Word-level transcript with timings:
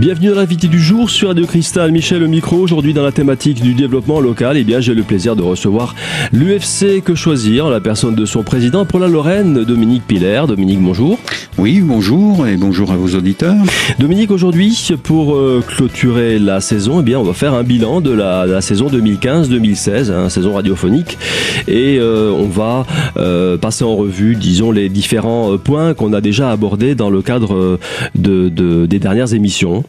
Bienvenue 0.00 0.30
dans 0.30 0.36
l'invité 0.36 0.66
du 0.66 0.80
jour 0.80 1.10
sur 1.10 1.28
Radio 1.28 1.44
Cristal. 1.44 1.92
Michel 1.92 2.22
au 2.22 2.26
micro. 2.26 2.56
Aujourd'hui, 2.56 2.94
dans 2.94 3.02
la 3.02 3.12
thématique 3.12 3.60
du 3.60 3.74
développement 3.74 4.18
local, 4.18 4.56
eh 4.56 4.64
bien, 4.64 4.80
j'ai 4.80 4.94
le 4.94 5.02
plaisir 5.02 5.36
de 5.36 5.42
recevoir 5.42 5.94
l'UFC 6.32 7.02
Que 7.04 7.14
Choisir, 7.14 7.68
la 7.68 7.80
personne 7.80 8.14
de 8.14 8.24
son 8.24 8.42
président 8.42 8.86
pour 8.86 8.98
la 8.98 9.08
Lorraine, 9.08 9.62
Dominique 9.62 10.06
Piller. 10.06 10.44
Dominique, 10.48 10.80
bonjour. 10.80 11.18
Oui, 11.58 11.82
bonjour 11.82 12.46
et 12.46 12.56
bonjour 12.56 12.90
à 12.92 12.96
vos 12.96 13.14
auditeurs. 13.14 13.54
Dominique, 13.98 14.30
aujourd'hui, 14.30 14.88
pour 15.02 15.34
euh, 15.34 15.62
clôturer 15.66 16.38
la 16.38 16.62
saison, 16.62 17.00
eh 17.00 17.02
bien, 17.02 17.18
on 17.18 17.22
va 17.22 17.34
faire 17.34 17.52
un 17.52 17.62
bilan 17.62 18.00
de 18.00 18.10
la, 18.10 18.62
saison 18.62 18.86
2015-2016, 18.86 20.10
hein, 20.10 20.30
saison 20.30 20.54
radiophonique, 20.54 21.18
et 21.68 21.98
euh, 21.98 22.32
on 22.32 22.48
va 22.48 22.86
euh, 23.18 23.58
passer 23.58 23.84
en 23.84 23.96
revue, 23.96 24.34
disons, 24.34 24.70
les 24.70 24.88
différents 24.88 25.58
points 25.58 25.92
qu'on 25.92 26.14
a 26.14 26.22
déjà 26.22 26.50
abordés 26.50 26.94
dans 26.94 27.10
le 27.10 27.20
cadre 27.20 27.78
de, 28.14 28.48
de, 28.48 28.86
des 28.86 28.98
dernières 28.98 29.34
émissions. 29.34 29.84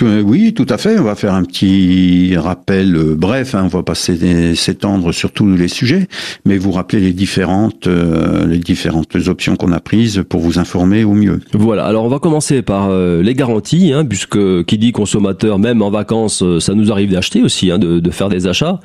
Oui, 0.00 0.54
tout 0.54 0.66
à 0.68 0.78
fait. 0.78 0.98
On 0.98 1.04
va 1.04 1.14
faire 1.14 1.34
un 1.34 1.44
petit 1.44 2.36
rappel 2.36 2.96
bref. 3.16 3.54
Hein, 3.54 3.62
on 3.64 3.68
va 3.68 3.82
pas 3.82 3.94
s'étendre 3.94 5.12
sur 5.12 5.32
tous 5.32 5.48
les 5.48 5.68
sujets, 5.68 6.08
mais 6.44 6.58
vous 6.58 6.72
rappeler 6.72 7.00
les 7.00 7.12
différentes, 7.12 7.86
les 7.86 8.58
différentes 8.58 9.14
options 9.28 9.56
qu'on 9.56 9.72
a 9.72 9.80
prises 9.80 10.24
pour 10.28 10.40
vous 10.40 10.58
informer 10.58 11.04
au 11.04 11.12
mieux. 11.12 11.40
Voilà, 11.52 11.84
alors 11.84 12.04
on 12.04 12.08
va 12.08 12.18
commencer 12.18 12.62
par 12.62 12.88
euh, 12.90 13.22
les 13.22 13.34
garanties, 13.34 13.92
hein, 13.92 14.04
puisque 14.04 14.64
qui 14.64 14.78
dit 14.78 14.92
consommateur, 14.92 15.58
même 15.58 15.82
en 15.82 15.90
vacances, 15.90 16.42
euh, 16.42 16.60
ça 16.60 16.74
nous 16.74 16.90
arrive 16.90 17.12
d'acheter 17.12 17.42
aussi, 17.42 17.70
hein, 17.70 17.78
de, 17.78 18.10
faire 18.10 18.28
des 18.28 18.46
achats. 18.46 18.80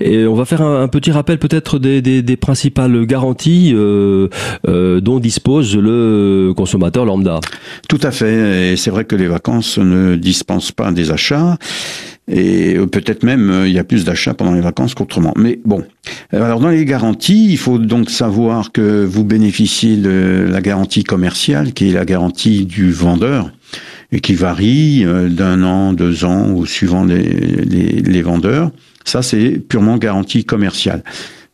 Et 0.00 0.26
on 0.26 0.34
va 0.34 0.44
faire 0.44 0.62
un, 0.62 0.88
petit 0.88 1.10
rappel 1.10 1.38
peut-être 1.38 1.78
des, 1.78 2.36
principales 2.36 3.04
garanties 3.06 3.72
euh, 3.74 4.28
dont 4.64 5.18
dispose 5.18 5.76
le 5.76 6.52
consommateur 6.56 7.04
lambda. 7.04 7.40
Tout 7.88 8.00
à 8.02 8.10
fait, 8.10 8.72
et 8.72 8.76
c'est 8.76 8.90
vrai 8.90 9.04
que 9.04 9.14
les 9.16 9.26
vacances 9.26 9.78
ne 9.78 9.99
dispensent 10.16 10.72
pas 10.72 10.92
des 10.92 11.10
achats. 11.10 11.56
Et 12.32 12.76
peut-être 12.92 13.24
même 13.24 13.64
il 13.66 13.72
y 13.72 13.78
a 13.78 13.84
plus 13.84 14.04
d'achats 14.04 14.34
pendant 14.34 14.52
les 14.52 14.60
vacances 14.60 14.94
qu'autrement. 14.94 15.34
Mais 15.36 15.58
bon, 15.64 15.84
alors 16.32 16.60
dans 16.60 16.68
les 16.68 16.84
garanties, 16.84 17.48
il 17.50 17.58
faut 17.58 17.78
donc 17.78 18.08
savoir 18.08 18.70
que 18.70 19.04
vous 19.04 19.24
bénéficiez 19.24 19.96
de 19.96 20.46
la 20.48 20.60
garantie 20.60 21.02
commerciale, 21.02 21.72
qui 21.72 21.90
est 21.90 21.92
la 21.92 22.04
garantie 22.04 22.66
du 22.66 22.92
vendeur 22.92 23.50
et 24.12 24.20
qui 24.20 24.34
varie 24.34 25.04
euh, 25.04 25.28
d'un 25.28 25.62
an, 25.62 25.92
deux 25.92 26.24
ans 26.24 26.50
ou 26.50 26.66
suivant 26.66 27.04
les, 27.04 27.22
les 27.22 28.22
vendeurs. 28.22 28.70
Ça, 29.04 29.22
c'est 29.22 29.58
purement 29.58 29.96
garantie 29.96 30.44
commerciale. 30.44 31.02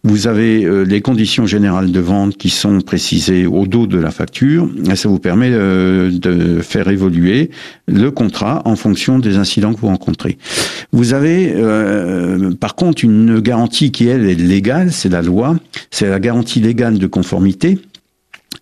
Vous 0.06 0.28
avez 0.28 0.64
euh, 0.64 0.84
les 0.84 1.00
conditions 1.00 1.46
générales 1.46 1.90
de 1.90 1.98
vente 1.98 2.36
qui 2.36 2.48
sont 2.48 2.80
précisées 2.80 3.44
au 3.44 3.66
dos 3.66 3.88
de 3.88 3.98
la 3.98 4.12
facture. 4.12 4.70
Ça 4.94 5.08
vous 5.08 5.18
permet 5.18 5.50
euh, 5.50 6.12
de 6.12 6.60
faire 6.60 6.86
évoluer 6.86 7.50
le 7.88 8.12
contrat 8.12 8.62
en 8.66 8.76
fonction 8.76 9.18
des 9.18 9.36
incidents 9.36 9.74
que 9.74 9.80
vous 9.80 9.88
rencontrez. 9.88 10.38
Vous 10.92 11.12
avez 11.12 11.54
euh, 11.56 12.52
par 12.54 12.76
contre 12.76 13.02
une 13.02 13.40
garantie 13.40 13.90
qui 13.90 14.06
elle 14.06 14.30
est 14.30 14.36
légale, 14.36 14.92
c'est 14.92 15.08
la 15.08 15.22
loi, 15.22 15.56
c'est 15.90 16.08
la 16.08 16.20
garantie 16.20 16.60
légale 16.60 17.00
de 17.00 17.06
conformité 17.08 17.80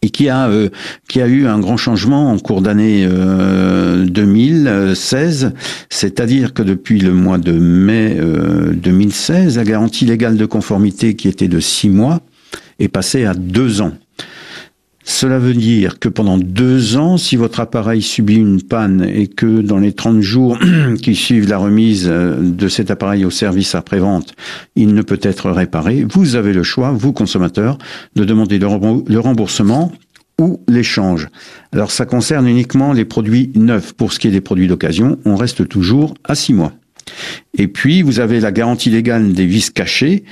et 0.02 0.10
qui 0.10 0.28
a 0.28 0.48
euh, 0.48 0.68
qui 1.08 1.20
a 1.20 1.26
eu 1.26 1.46
un 1.46 1.58
grand 1.58 1.76
changement 1.76 2.30
en 2.30 2.38
cours 2.38 2.62
d'année 2.62 3.06
2016, 3.06 5.44
euh, 5.44 5.50
c'est-à-dire 5.90 6.54
que 6.54 6.62
depuis 6.62 7.00
le 7.00 7.12
mois 7.12 7.38
de 7.38 7.52
mai 7.52 8.16
2016, 8.72 9.56
euh, 9.56 9.60
la 9.60 9.64
garantie 9.64 10.04
légale 10.04 10.36
de 10.36 10.46
conformité 10.46 11.14
qui 11.14 11.28
était 11.28 11.48
de 11.48 11.60
six 11.60 11.90
mois 11.90 12.20
est 12.78 12.88
passée 12.88 13.24
à 13.24 13.34
deux 13.34 13.80
ans. 13.80 13.92
Cela 15.04 15.38
veut 15.38 15.54
dire 15.54 15.98
que 15.98 16.08
pendant 16.08 16.38
deux 16.38 16.96
ans, 16.96 17.18
si 17.18 17.36
votre 17.36 17.60
appareil 17.60 18.00
subit 18.00 18.36
une 18.36 18.62
panne 18.62 19.04
et 19.04 19.26
que 19.26 19.60
dans 19.60 19.78
les 19.78 19.92
30 19.92 20.20
jours 20.22 20.58
qui 21.02 21.14
suivent 21.14 21.48
la 21.48 21.58
remise 21.58 22.06
euh, 22.08 22.38
de 22.40 22.68
cet 22.68 22.90
appareil 22.90 23.24
au 23.24 23.30
service 23.30 23.74
après-vente, 23.74 24.34
il 24.76 24.94
ne 24.94 25.02
peut 25.02 25.20
être 25.22 25.50
réparé, 25.50 26.06
vous 26.10 26.36
avez 26.36 26.54
le 26.54 26.62
choix, 26.62 26.90
vous 26.90 27.12
consommateurs, 27.12 27.76
de 28.16 28.24
demander 28.24 28.58
le 28.58 29.18
remboursement 29.18 29.92
ou 30.40 30.60
l'échange. 30.68 31.28
Alors 31.72 31.90
ça 31.90 32.06
concerne 32.06 32.48
uniquement 32.48 32.92
les 32.92 33.04
produits 33.04 33.52
neufs. 33.54 33.92
Pour 33.92 34.12
ce 34.12 34.18
qui 34.18 34.28
est 34.28 34.32
des 34.32 34.40
produits 34.40 34.68
d'occasion, 34.68 35.18
on 35.24 35.36
reste 35.36 35.68
toujours 35.68 36.14
à 36.24 36.34
six 36.34 36.54
mois. 36.54 36.72
Et 37.56 37.68
puis, 37.68 38.02
vous 38.02 38.18
avez 38.18 38.40
la 38.40 38.50
garantie 38.50 38.90
légale 38.90 39.32
des 39.32 39.46
vices 39.46 39.70
cachés, 39.70 40.24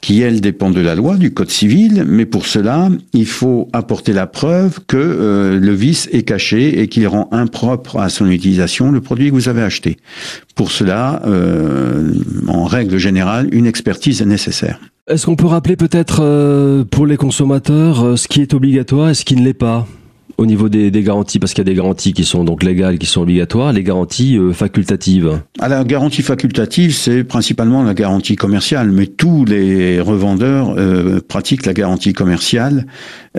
qui, 0.00 0.22
elle, 0.22 0.40
dépend 0.40 0.70
de 0.70 0.80
la 0.80 0.94
loi, 0.94 1.16
du 1.16 1.32
Code 1.32 1.50
civil, 1.50 2.04
mais 2.06 2.26
pour 2.26 2.46
cela, 2.46 2.88
il 3.12 3.26
faut 3.26 3.68
apporter 3.72 4.12
la 4.12 4.26
preuve 4.26 4.80
que 4.86 4.96
euh, 4.96 5.58
le 5.58 5.72
vice 5.72 6.08
est 6.12 6.22
caché 6.22 6.80
et 6.80 6.88
qu'il 6.88 7.06
rend 7.08 7.28
impropre 7.32 7.98
à 7.98 8.08
son 8.08 8.30
utilisation 8.30 8.92
le 8.92 9.00
produit 9.00 9.28
que 9.28 9.34
vous 9.34 9.48
avez 9.48 9.62
acheté. 9.62 9.96
Pour 10.54 10.70
cela, 10.70 11.22
euh, 11.26 12.12
en 12.46 12.64
règle 12.64 12.98
générale, 12.98 13.48
une 13.52 13.66
expertise 13.66 14.22
est 14.22 14.26
nécessaire. 14.26 14.78
Est-ce 15.08 15.26
qu'on 15.26 15.36
peut 15.36 15.46
rappeler 15.46 15.76
peut-être 15.76 16.20
euh, 16.22 16.84
pour 16.84 17.06
les 17.06 17.16
consommateurs 17.16 18.18
ce 18.18 18.28
qui 18.28 18.40
est 18.40 18.54
obligatoire 18.54 19.08
et 19.08 19.14
ce 19.14 19.24
qui 19.24 19.36
ne 19.36 19.42
l'est 19.42 19.54
pas? 19.54 19.86
Au 20.38 20.46
niveau 20.46 20.68
des, 20.68 20.92
des 20.92 21.02
garanties, 21.02 21.40
parce 21.40 21.52
qu'il 21.52 21.66
y 21.66 21.68
a 21.68 21.70
des 21.72 21.76
garanties 21.76 22.12
qui 22.12 22.24
sont 22.24 22.44
donc 22.44 22.62
légales, 22.62 22.98
qui 22.98 23.06
sont 23.06 23.22
obligatoires, 23.22 23.72
les 23.72 23.82
garanties 23.82 24.38
euh, 24.38 24.52
facultatives 24.52 25.40
Alors, 25.58 25.78
la 25.78 25.84
garantie 25.84 26.22
facultative, 26.22 26.94
c'est 26.94 27.24
principalement 27.24 27.82
la 27.82 27.92
garantie 27.92 28.36
commerciale, 28.36 28.92
mais 28.92 29.08
tous 29.08 29.44
les 29.44 30.00
revendeurs 30.00 30.74
euh, 30.78 31.20
pratiquent 31.26 31.66
la 31.66 31.74
garantie 31.74 32.12
commerciale. 32.12 32.86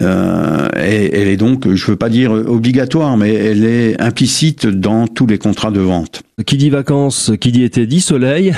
Euh, 0.01 0.67
et 0.75 1.15
elle 1.15 1.29
est 1.29 1.37
donc, 1.37 1.73
je 1.73 1.85
veux 1.85 1.95
pas 1.95 2.09
dire 2.09 2.31
obligatoire, 2.31 3.15
mais 3.15 3.33
elle 3.33 3.63
est 3.63 3.99
implicite 4.01 4.67
dans 4.67 5.07
tous 5.07 5.25
les 5.25 5.37
contrats 5.37 5.71
de 5.71 5.79
vente. 5.79 6.21
Qui 6.45 6.57
dit 6.57 6.69
vacances, 6.69 7.31
qui 7.39 7.53
dit 7.53 7.63
été, 7.63 7.87
dit 7.87 8.01
soleil. 8.01 8.53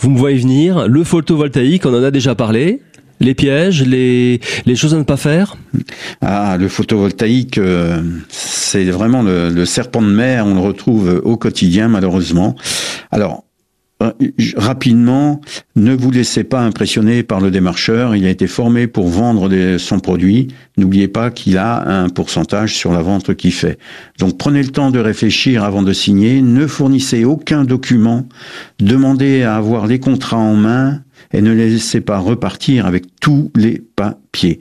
Vous 0.00 0.08
me 0.08 0.18
voyez 0.18 0.38
venir. 0.38 0.88
Le 0.88 1.04
photovoltaïque, 1.04 1.84
on 1.84 1.94
en 1.94 2.02
a 2.02 2.10
déjà 2.10 2.34
parlé 2.34 2.80
les 3.22 3.34
pièges, 3.34 3.82
les, 3.84 4.40
les 4.66 4.76
choses 4.76 4.94
à 4.94 4.98
ne 4.98 5.04
pas 5.04 5.16
faire? 5.16 5.56
Ah, 6.20 6.56
le 6.58 6.68
photovoltaïque, 6.68 7.58
euh, 7.58 8.02
c'est 8.28 8.84
vraiment 8.84 9.22
le, 9.22 9.48
le, 9.48 9.64
serpent 9.64 10.02
de 10.02 10.10
mer, 10.10 10.46
on 10.46 10.54
le 10.54 10.60
retrouve 10.60 11.20
au 11.24 11.36
quotidien 11.36 11.88
malheureusement. 11.88 12.56
Alors, 13.10 13.44
euh, 14.02 14.12
rapidement, 14.56 15.40
ne 15.76 15.94
vous 15.94 16.10
laissez 16.10 16.44
pas 16.44 16.60
impressionner 16.60 17.22
par 17.22 17.40
le 17.40 17.50
démarcheur. 17.50 18.16
Il 18.16 18.26
a 18.26 18.30
été 18.30 18.46
formé 18.46 18.86
pour 18.86 19.08
vendre 19.08 19.76
son 19.78 20.00
produit. 20.00 20.48
N'oubliez 20.76 21.08
pas 21.08 21.30
qu'il 21.30 21.58
a 21.58 21.88
un 21.88 22.08
pourcentage 22.08 22.74
sur 22.74 22.92
la 22.92 23.02
vente 23.02 23.34
qu'il 23.34 23.52
fait. 23.52 23.78
Donc 24.18 24.38
prenez 24.38 24.62
le 24.62 24.70
temps 24.70 24.90
de 24.90 24.98
réfléchir 24.98 25.64
avant 25.64 25.82
de 25.82 25.92
signer. 25.92 26.42
Ne 26.42 26.66
fournissez 26.66 27.24
aucun 27.24 27.64
document. 27.64 28.26
Demandez 28.80 29.42
à 29.42 29.56
avoir 29.56 29.86
les 29.86 30.00
contrats 30.00 30.38
en 30.38 30.56
main 30.56 31.00
et 31.32 31.42
ne 31.42 31.52
les 31.52 31.70
laissez 31.70 32.00
pas 32.00 32.18
repartir 32.18 32.86
avec 32.86 33.04
tous 33.20 33.50
les 33.56 33.82
papiers. 33.96 34.60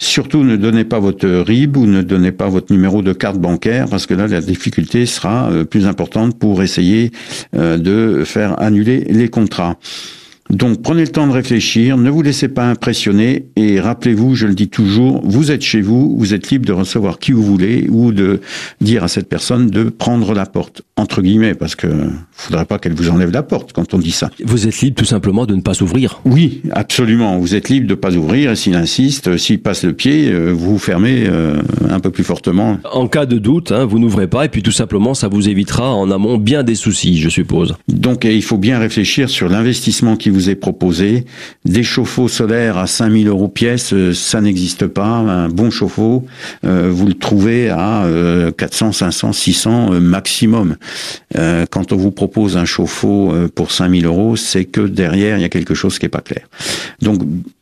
Surtout, 0.00 0.44
ne 0.44 0.56
donnez 0.56 0.84
pas 0.84 1.00
votre 1.00 1.28
RIB 1.28 1.76
ou 1.76 1.86
ne 1.86 2.02
donnez 2.02 2.30
pas 2.30 2.48
votre 2.48 2.72
numéro 2.72 3.02
de 3.02 3.12
carte 3.12 3.38
bancaire 3.38 3.86
parce 3.90 4.06
que 4.06 4.14
là, 4.14 4.28
la 4.28 4.40
difficulté 4.40 5.06
sera 5.06 5.50
euh, 5.50 5.64
plus 5.64 5.86
importante 5.86 6.38
pour 6.38 6.62
essayer 6.62 7.10
euh, 7.56 7.78
de 7.78 8.22
faire 8.24 8.60
annuler 8.62 9.00
les 9.10 9.28
contrats. 9.28 9.76
Donc 10.50 10.82
prenez 10.82 11.02
le 11.02 11.08
temps 11.08 11.26
de 11.26 11.32
réfléchir, 11.32 11.98
ne 11.98 12.08
vous 12.08 12.22
laissez 12.22 12.48
pas 12.48 12.64
impressionner 12.64 13.46
et 13.56 13.80
rappelez-vous, 13.80 14.34
je 14.34 14.46
le 14.46 14.54
dis 14.54 14.68
toujours, 14.68 15.20
vous 15.24 15.50
êtes 15.50 15.62
chez 15.62 15.82
vous, 15.82 16.16
vous 16.16 16.32
êtes 16.32 16.50
libre 16.50 16.64
de 16.64 16.72
recevoir 16.72 17.18
qui 17.18 17.32
vous 17.32 17.42
voulez 17.42 17.86
ou 17.90 18.12
de 18.12 18.40
dire 18.80 19.04
à 19.04 19.08
cette 19.08 19.28
personne 19.28 19.68
de 19.68 19.84
prendre 19.84 20.32
la 20.32 20.46
porte, 20.46 20.82
entre 20.96 21.20
guillemets, 21.20 21.54
parce 21.54 21.76
que 21.76 21.88
faudrait 22.32 22.64
pas 22.64 22.78
qu'elle 22.78 22.94
vous 22.94 23.10
enlève 23.10 23.30
la 23.30 23.42
porte 23.42 23.72
quand 23.72 23.92
on 23.92 23.98
dit 23.98 24.10
ça. 24.10 24.30
Vous 24.42 24.66
êtes 24.66 24.80
libre 24.80 24.96
tout 24.96 25.04
simplement 25.04 25.44
de 25.44 25.54
ne 25.54 25.60
pas 25.60 25.82
ouvrir 25.82 26.20
Oui, 26.24 26.62
absolument, 26.70 27.38
vous 27.38 27.54
êtes 27.54 27.68
libre 27.68 27.86
de 27.86 27.92
ne 27.92 27.98
pas 27.98 28.16
ouvrir 28.16 28.52
et 28.52 28.56
s'il 28.56 28.74
insiste, 28.74 29.36
s'il 29.36 29.60
passe 29.60 29.84
le 29.84 29.92
pied, 29.92 30.30
euh, 30.30 30.50
vous 30.52 30.78
fermez 30.78 31.24
euh, 31.26 31.60
un 31.90 32.00
peu 32.00 32.10
plus 32.10 32.24
fortement. 32.24 32.78
En 32.90 33.06
cas 33.06 33.26
de 33.26 33.38
doute, 33.38 33.70
hein, 33.70 33.84
vous 33.84 33.98
n'ouvrez 33.98 34.28
pas 34.28 34.46
et 34.46 34.48
puis 34.48 34.62
tout 34.62 34.72
simplement 34.72 35.12
ça 35.12 35.28
vous 35.28 35.48
évitera 35.48 35.92
en 35.92 36.10
amont 36.10 36.38
bien 36.38 36.62
des 36.62 36.74
soucis, 36.74 37.18
je 37.18 37.28
suppose. 37.28 37.74
Donc 37.88 38.24
il 38.24 38.42
faut 38.42 38.58
bien 38.58 38.78
réfléchir 38.78 39.28
sur 39.28 39.48
l'investissement 39.48 40.16
qui 40.16 40.30
vous 40.30 40.37
vous 40.38 40.50
est 40.50 40.54
proposé. 40.54 41.24
Des 41.64 41.82
chauffe-eau 41.82 42.28
solaires 42.28 42.78
à 42.78 42.86
5000 42.86 43.26
euros 43.26 43.48
pièce, 43.48 43.92
euh, 43.92 44.14
ça 44.14 44.40
n'existe 44.40 44.86
pas. 44.86 45.04
Un 45.04 45.48
bon 45.48 45.70
chauffe-eau, 45.70 46.26
euh, 46.64 46.90
vous 46.92 47.06
le 47.06 47.14
trouvez 47.14 47.70
à 47.70 48.06
400, 48.56 48.92
500, 48.92 49.32
600 49.32 50.00
maximum. 50.00 50.76
Euh, 51.36 51.66
quand 51.68 51.92
on 51.92 51.96
vous 51.96 52.12
propose 52.12 52.56
un 52.56 52.64
chauffe-eau 52.64 53.32
pour 53.54 53.72
5000 53.72 54.06
euros, 54.06 54.36
c'est 54.36 54.64
que 54.64 54.82
derrière, 54.82 55.38
il 55.38 55.42
y 55.42 55.44
a 55.44 55.48
quelque 55.48 55.74
chose 55.74 55.98
qui 55.98 56.06
est 56.06 56.10
pas 56.10 56.20
clair. 56.20 56.46
Donc, 57.02 57.20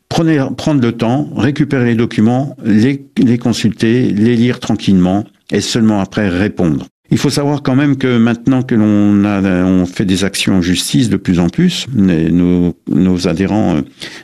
prenez, 0.08 0.38
prendre 0.56 0.82
le 0.82 0.93
temps, 0.93 1.31
récupérer 1.34 1.87
les 1.87 1.94
documents, 1.94 2.56
les, 2.62 3.06
les 3.17 3.38
consulter, 3.38 4.11
les 4.11 4.37
lire 4.37 4.61
tranquillement 4.61 5.25
et 5.50 5.61
seulement 5.61 6.00
après 6.00 6.29
répondre. 6.29 6.87
Il 7.11 7.19
faut 7.19 7.31
savoir 7.31 7.62
quand 7.62 7.76
même 7.76 7.97
que 7.97 8.19
maintenant 8.19 8.62
que 8.62 8.75
l'on 8.75 9.25
a, 9.25 9.87
fait 9.87 10.05
des 10.05 10.25
actions 10.25 10.56
en 10.56 10.62
justice 10.62 11.08
de 11.08 11.17
plus 11.17 11.38
en 11.38 11.49
plus, 11.49 11.87
nos, 11.94 12.75
nos 12.88 13.29
adhérents 13.29 13.76
euh, 13.76 13.81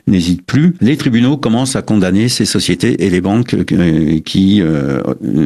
n'hésitent 0.07 0.45
plus. 0.45 0.75
Les 0.81 0.97
tribunaux 0.97 1.37
commencent 1.37 1.75
à 1.75 1.81
condamner 1.81 2.27
ces 2.27 2.45
sociétés 2.45 3.05
et 3.05 3.09
les 3.09 3.21
banques 3.21 3.53
euh, 3.53 4.19
qui 4.19 4.61
euh, 4.61 5.01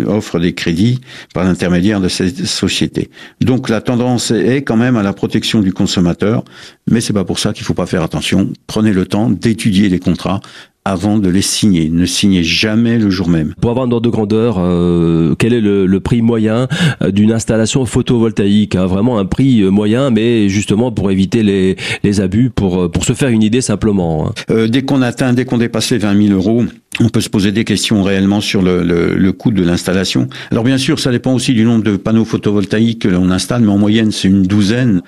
offrent 0.08 0.40
des 0.40 0.54
crédits 0.54 1.00
par 1.34 1.44
l'intermédiaire 1.44 2.02
de 2.02 2.08
ces 2.08 2.30
sociétés. 2.46 3.10
Donc 3.42 3.70
la 3.70 3.82
tendance 3.82 4.32
est 4.32 4.64
quand 4.64 4.78
même 4.78 4.98
à 4.98 5.04
la 5.04 5.14
protection 5.14 5.62
du 5.62 5.74
consommateur, 5.74 6.44
mais 6.90 7.02
c'est 7.02 7.14
pas 7.14 7.26
pour 7.26 7.40
ça 7.40 7.54
qu'il 7.54 7.66
faut 7.66 7.74
pas 7.74 7.86
faire 7.86 8.02
attention. 8.02 8.52
Prenez 8.66 8.94
le 8.94 9.06
temps 9.06 9.30
d'étudier 9.30 9.90
les 9.90 10.00
contrats 10.00 10.42
avant 10.88 11.18
de 11.18 11.30
les 11.30 11.42
signer. 11.42 11.90
Ne 11.90 12.06
signez 12.06 12.44
jamais 12.44 12.98
le 12.98 13.10
jour 13.10 13.28
même. 13.28 13.54
Pour 13.60 13.72
avoir 13.72 13.86
un 13.86 13.92
ordre 13.92 14.06
de 14.06 14.10
grandeur, 14.10 14.56
euh, 14.60 15.36
quel 15.38 15.54
est 15.54 15.60
le, 15.60 16.00
prix 16.00 16.22
moyen 16.22 16.68
euh, 17.02 17.12
d'une 17.12 17.32
installation 17.32 17.86
photovoltaïque 17.86 18.76
hein? 18.76 18.86
Vraiment 18.86 19.20
un 19.20 19.26
prix 19.26 19.62
euh, 19.62 19.70
moyen, 19.70 20.12
mais 20.12 20.48
justement 20.48 20.92
pour 20.92 21.12
éviter 21.12 21.44
les, 21.44 21.76
les 22.04 22.22
abus, 22.22 22.50
pour, 22.50 22.90
pour 22.90 23.04
se 23.04 23.14
faire 23.14 23.30
une 23.30 23.44
idée 23.44 23.62
simplement. 23.62 24.32
Hein. 24.50 24.68
dès 24.70 24.84
qu'on 24.84 25.02
atteint, 25.02 25.34
dès 25.34 25.44
qu'on 25.44 25.58
dépasse 25.58 25.92
les 25.92 25.98
20 25.98 26.28
000 26.28 26.34
euros, 26.36 26.64
on 27.00 27.10
peut 27.10 27.22
se 27.22 27.30
poser 27.30 27.52
des 27.52 27.64
questions 27.64 28.04
réellement 28.04 28.42
sur 28.42 28.62
le, 28.62 29.32
coût 29.32 29.52
de 29.52 29.64
l'installation. 29.64 30.28
Alors 30.52 30.64
bien 30.64 30.78
sûr, 30.78 31.00
ça 31.00 31.12
dépend 31.12 31.34
aussi 31.34 31.54
du 31.54 31.64
nombre 31.64 31.84
de 31.84 31.96
panneaux 31.96 32.26
photovoltaïques 32.26 33.04
que 33.04 33.08
l'on 33.08 33.30
installe, 33.30 33.62
mais 33.62 33.72
en 33.72 33.78
moyenne 33.78 34.12
c'est 34.12 34.28
une 34.28 34.44
douzaine. 34.44 35.02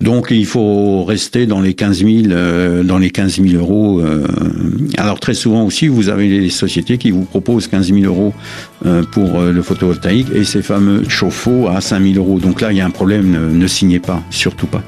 Donc 0.00 0.28
il 0.30 0.46
faut 0.46 1.04
rester 1.04 1.46
dans 1.46 1.60
les 1.60 1.74
15 1.74 2.04
000, 2.04 2.84
dans 2.84 2.98
les 2.98 3.10
15 3.10 3.40
000 3.40 3.60
euros. 3.60 4.02
alors 4.98 5.20
très 5.20 5.34
souvent 5.34 5.64
aussi, 5.64 5.88
vous 5.88 6.08
avez 6.08 6.28
les 6.28 6.50
sociétés 6.50 6.98
qui 6.98 7.10
vous 7.10 7.24
proposent 7.24 7.68
15 7.68 7.92
000 7.92 8.04
euros 8.04 8.32
euh, 8.86 9.02
pour 9.12 9.40
euh, 9.40 9.52
le 9.52 9.62
photovoltaïque 9.62 10.28
et 10.34 10.44
ces 10.44 10.62
fameux 10.62 11.08
chauffe-eau 11.08 11.68
à 11.68 11.80
5 11.80 12.02
000 12.02 12.14
euros. 12.16 12.38
Donc 12.38 12.60
là, 12.60 12.72
il 12.72 12.78
y 12.78 12.80
a 12.80 12.86
un 12.86 12.90
problème, 12.90 13.56
ne, 13.56 13.66
signez 13.66 14.00
pas, 14.00 14.22
surtout 14.30 14.66
pas. 14.66 14.82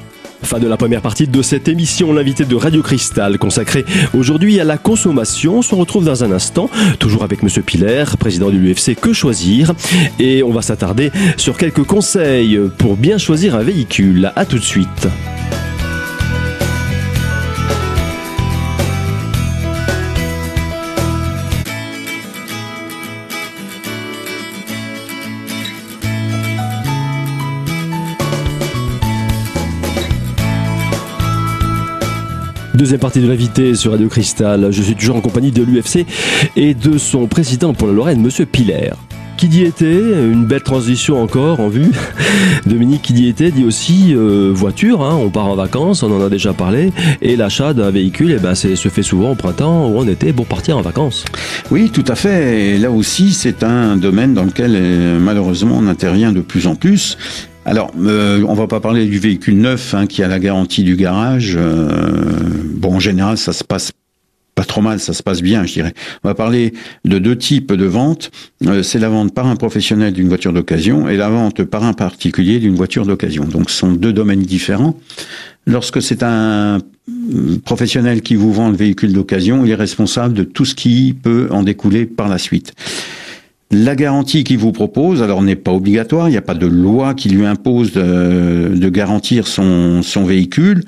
Fin 0.44 0.58
de 0.58 0.69
la 0.69 0.76
première 0.76 1.00
partie 1.00 1.26
de 1.26 1.43
cette 1.43 1.69
émission, 1.69 2.12
l'invité 2.12 2.44
de 2.44 2.55
Radio 2.55 2.82
Cristal, 2.82 3.38
consacré 3.38 3.87
aujourd'hui 4.12 4.61
à 4.61 4.64
la 4.64 4.76
consommation. 4.76 5.58
On 5.58 5.62
se 5.62 5.75
retrouve 5.75 6.05
dans 6.05 6.23
un 6.23 6.32
instant, 6.32 6.69
toujours 6.99 7.25
avec 7.25 7.43
Monsieur 7.43 7.62
Piller, 7.62 8.05
président 8.19 8.50
de 8.50 8.56
l'UFC 8.56 8.94
Que 8.94 9.14
Choisir. 9.14 9.73
Et 10.19 10.43
on 10.43 10.50
va 10.50 10.61
s'attarder 10.61 11.12
sur 11.38 11.56
quelques 11.56 11.85
conseils 11.85 12.61
pour 12.76 12.96
bien 12.96 13.17
choisir 13.17 13.55
un 13.55 13.62
véhicule. 13.62 14.32
À 14.37 14.44
tout 14.44 14.58
de 14.58 14.64
suite. 14.64 15.08
Deuxième 32.74 32.98
partie 32.98 33.20
de 33.20 33.28
l'invité 33.28 33.76
sur 33.76 33.92
Radio 33.92 34.08
Cristal. 34.08 34.72
Je 34.72 34.82
suis 34.82 34.96
toujours 34.96 35.14
en 35.14 35.20
compagnie 35.20 35.52
de 35.52 35.62
l'UFC 35.62 36.06
et 36.56 36.74
de 36.74 36.98
son 36.98 37.28
président 37.28 37.72
pour 37.72 37.86
la 37.86 37.94
Lorraine, 37.94 38.20
Monsieur 38.20 38.46
Piller. 38.46 38.90
Qui 39.36 39.46
dit 39.46 39.62
été, 39.62 39.86
une 39.86 40.44
belle 40.44 40.62
transition 40.62 41.22
encore 41.22 41.60
en 41.60 41.68
vue. 41.68 41.92
Dominique 42.66 43.02
qui 43.02 43.12
dit 43.12 43.28
été 43.28 43.52
dit 43.52 43.64
aussi 43.64 44.12
euh, 44.16 44.50
voiture, 44.52 45.02
hein, 45.02 45.16
on 45.20 45.30
part 45.30 45.46
en 45.46 45.54
vacances, 45.54 46.02
on 46.02 46.10
en 46.10 46.20
a 46.20 46.28
déjà 46.28 46.52
parlé, 46.52 46.92
et 47.22 47.36
l'achat 47.36 47.74
d'un 47.74 47.92
véhicule, 47.92 48.34
eh 48.36 48.40
ben, 48.40 48.56
se 48.56 48.74
fait 48.88 49.02
souvent 49.04 49.30
au 49.30 49.34
printemps 49.36 49.88
ou 49.88 49.98
en 49.98 50.08
été 50.08 50.32
pour 50.32 50.46
partir 50.46 50.76
en 50.76 50.82
vacances. 50.82 51.24
Oui, 51.70 51.90
tout 51.90 52.04
à 52.08 52.16
fait. 52.16 52.74
Et 52.74 52.78
là 52.78 52.90
aussi, 52.90 53.32
c'est 53.32 53.62
un 53.62 53.96
domaine 53.96 54.34
dans 54.34 54.44
lequel 54.44 54.72
euh, 54.74 55.20
malheureusement 55.20 55.76
on 55.78 55.86
intervient 55.86 56.32
de 56.32 56.40
plus 56.40 56.66
en 56.66 56.74
plus. 56.74 57.18
Alors, 57.66 57.93
euh, 57.99 58.44
on 58.46 58.55
va 58.55 58.66
pas 58.66 58.81
parler 58.81 59.06
du 59.06 59.19
véhicule 59.19 59.58
neuf 59.58 59.94
hein, 59.94 60.06
qui 60.06 60.22
a 60.22 60.28
la 60.28 60.38
garantie 60.38 60.84
du 60.84 60.96
garage. 60.96 61.55
Euh, 61.56 62.28
bon, 62.75 62.96
en 62.96 63.00
général, 63.00 63.38
ça 63.38 63.52
se 63.52 63.64
passe 63.64 63.93
pas 64.55 64.64
trop 64.64 64.82
mal, 64.82 65.00
ça 65.00 65.14
se 65.14 65.22
passe 65.22 65.40
bien, 65.40 65.64
je 65.64 65.72
dirais. 65.72 65.94
On 66.22 66.28
va 66.28 66.34
parler 66.34 66.75
de 67.05 67.19
deux 67.19 67.37
types 67.37 67.72
de 67.72 67.87
ventes. 67.87 68.31
Euh, 68.66 68.82
c'est 68.82 68.99
la 68.99 69.08
vente 69.08 69.34
par 69.34 69.46
un 69.46 69.56
professionnel 69.56 70.12
d'une 70.12 70.28
voiture 70.28 70.52
d'occasion 70.52 71.08
et 71.08 71.16
la 71.16 71.28
vente 71.28 71.64
par 71.64 71.84
un 71.84 71.94
particulier 71.94 72.58
d'une 72.58 72.75
voiture 72.75 73.06
d'occasion. 73.06 73.44
Donc, 73.44 73.70
ce 73.70 73.78
sont 73.78 73.93
deux 73.93 74.12
domaines 74.12 74.43
différents. 74.43 74.96
Lorsque 75.67 76.02
c'est 76.02 76.22
un 76.22 76.78
professionnel 77.64 78.20
qui 78.20 78.34
vous 78.34 78.52
vend 78.52 78.69
le 78.69 78.76
véhicule 78.76 79.14
d'occasion, 79.14 79.64
il 79.64 79.70
est 79.70 79.75
responsable 79.75 80.34
de 80.34 80.44
tout 80.44 80.67
ce 80.67 80.75
qui 80.75 81.17
peut 81.20 81.49
en 81.50 81.62
découler 81.62 82.05
par 82.05 82.28
la 82.28 82.37
suite. 82.37 82.75
La 83.76 83.96
garantie 83.96 84.44
qu'il 84.44 84.58
vous 84.58 84.70
propose, 84.70 85.20
alors 85.20 85.42
n'est 85.42 85.56
pas 85.56 85.72
obligatoire, 85.72 86.28
il 86.28 86.30
n'y 86.30 86.36
a 86.36 86.42
pas 86.42 86.54
de 86.54 86.66
loi 86.66 87.12
qui 87.14 87.28
lui 87.28 87.44
impose 87.44 87.92
de, 87.92 88.88
garantir 88.88 89.48
son, 89.48 90.00
véhicule. 90.24 90.84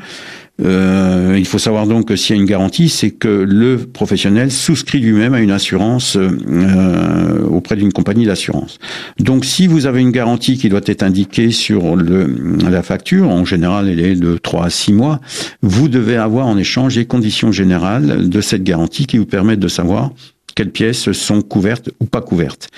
Euh, 0.64 1.34
il 1.36 1.46
faut 1.46 1.58
savoir 1.58 1.88
donc 1.88 2.06
que 2.06 2.14
s'il 2.14 2.36
y 2.36 2.38
a 2.38 2.40
une 2.40 2.48
garantie, 2.48 2.88
c'est 2.88 3.10
que 3.10 3.28
le 3.28 3.78
professionnel 3.78 4.52
souscrit 4.52 5.00
lui-même 5.00 5.34
à 5.34 5.40
une 5.40 5.50
assurance 5.50 6.16
euh, 6.16 7.44
auprès 7.48 7.74
d'une 7.74 7.92
compagnie 7.92 8.24
d'assurance. 8.24 8.78
Donc 9.18 9.44
si 9.44 9.66
vous 9.66 9.86
avez 9.86 10.00
une 10.00 10.12
garantie 10.12 10.56
qui 10.56 10.68
doit 10.68 10.80
être 10.86 11.02
indiquée 11.02 11.50
sur 11.50 11.96
la 11.96 12.82
facture, 12.84 13.30
en 13.30 13.44
général 13.44 13.88
elle 13.88 14.00
est 14.00 14.14
de 14.14 14.38
3 14.38 14.66
à 14.66 14.70
6 14.70 14.92
mois, 14.92 15.20
vous 15.60 15.88
devez 15.88 16.16
avoir 16.16 16.46
en 16.46 16.56
échange 16.56 16.94
les 16.94 17.04
conditions 17.04 17.50
générales 17.50 18.28
de 18.28 18.40
cette 18.40 18.62
garantie 18.62 19.06
qui 19.06 19.18
vous 19.18 19.26
permettent 19.26 19.58
de 19.58 19.68
savoir 19.68 20.12
quelles 20.56 20.70
pièces 20.70 21.12
sont 21.12 21.43
couvertes 21.43 21.91
ou 22.00 22.06
pas 22.06 22.23
couvertes. 22.23 22.69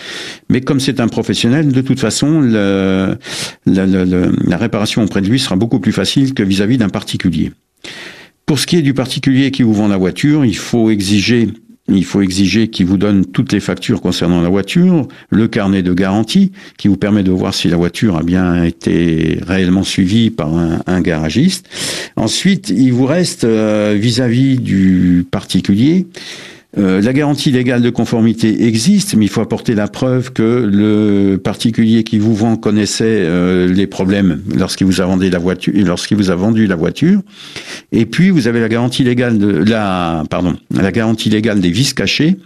Mais 0.50 0.60
comme 0.60 0.80
c'est 0.80 1.00
un 1.00 1.08
professionnel, 1.08 1.72
de 1.72 1.80
toute 1.80 2.00
façon, 2.00 2.42
le, 2.42 3.16
la 3.64 4.56
réparation 4.58 5.02
auprès 5.02 5.22
de 5.22 5.28
lui 5.28 5.38
sera 5.38 5.56
beaucoup 5.56 5.80
plus 5.80 5.92
facile 5.92 6.34
que 6.34 6.42
vis-à-vis 6.42 6.76
d'un 6.76 6.90
particulier. 6.90 7.52
Pour 8.44 8.58
ce 8.58 8.66
qui 8.66 8.76
est 8.76 8.82
du 8.82 8.94
particulier 8.94 9.50
qui 9.50 9.62
vous 9.62 9.72
vend 9.72 9.88
la 9.88 9.96
voiture, 9.96 10.44
il 10.44 10.56
faut 10.56 10.90
exiger 10.90 11.48
il 11.90 12.04
faut 12.04 12.20
exiger 12.20 12.68
qu'il 12.68 12.84
vous 12.84 12.98
donne 12.98 13.24
toutes 13.24 13.50
les 13.50 13.60
factures 13.60 14.02
concernant 14.02 14.42
la 14.42 14.50
voiture, 14.50 15.08
le 15.30 15.48
carnet 15.48 15.82
de 15.82 15.94
garantie 15.94 16.52
qui 16.76 16.86
vous 16.86 16.98
permet 16.98 17.22
de 17.22 17.30
voir 17.30 17.54
si 17.54 17.68
la 17.68 17.78
voiture 17.78 18.18
a 18.18 18.22
bien 18.22 18.62
été 18.62 19.38
réellement 19.46 19.84
suivie 19.84 20.28
par 20.28 20.54
un, 20.54 21.00
garagiste. 21.00 21.66
Ensuite, 22.16 22.68
il 22.68 22.92
vous 22.92 23.06
reste 23.06 23.46
vis 23.46 24.20
à 24.20 24.28
-vis 24.28 24.58
du 24.60 25.24
particulier 25.30 26.06
euh, 26.76 27.00
la 27.00 27.14
garantie 27.14 27.50
légale 27.50 27.80
de 27.80 27.88
conformité 27.88 28.66
existe, 28.66 29.14
mais 29.14 29.24
il 29.24 29.28
faut 29.28 29.40
apporter 29.40 29.74
la 29.74 29.88
preuve 29.88 30.32
que 30.32 30.68
le 30.70 31.38
particulier 31.38 32.04
qui 32.04 32.18
vous 32.18 32.34
vend 32.34 32.56
connaissait 32.56 33.04
euh, 33.06 33.66
les 33.72 33.86
problèmes 33.86 34.42
lorsqu'il 34.54 34.86
vous 34.86 35.00
a 35.00 35.06
vendu 35.06 35.30
la 35.30 35.38
voiture, 35.38 35.72
lorsqu'il 35.74 36.18
vous 36.18 36.30
a 36.30 36.34
vendu 36.34 36.66
la 36.66 36.76
voiture. 36.76 37.22
Et 37.90 38.04
puis 38.04 38.28
vous 38.28 38.48
avez 38.48 38.60
la 38.60 38.68
garantie 38.68 39.02
légale 39.02 39.38
de 39.38 39.48
la, 39.48 40.24
pardon, 40.28 40.56
la 40.70 40.92
garantie 40.92 41.30
légale 41.30 41.60
des 41.60 41.70
vis 41.70 41.94
cachés 41.94 42.36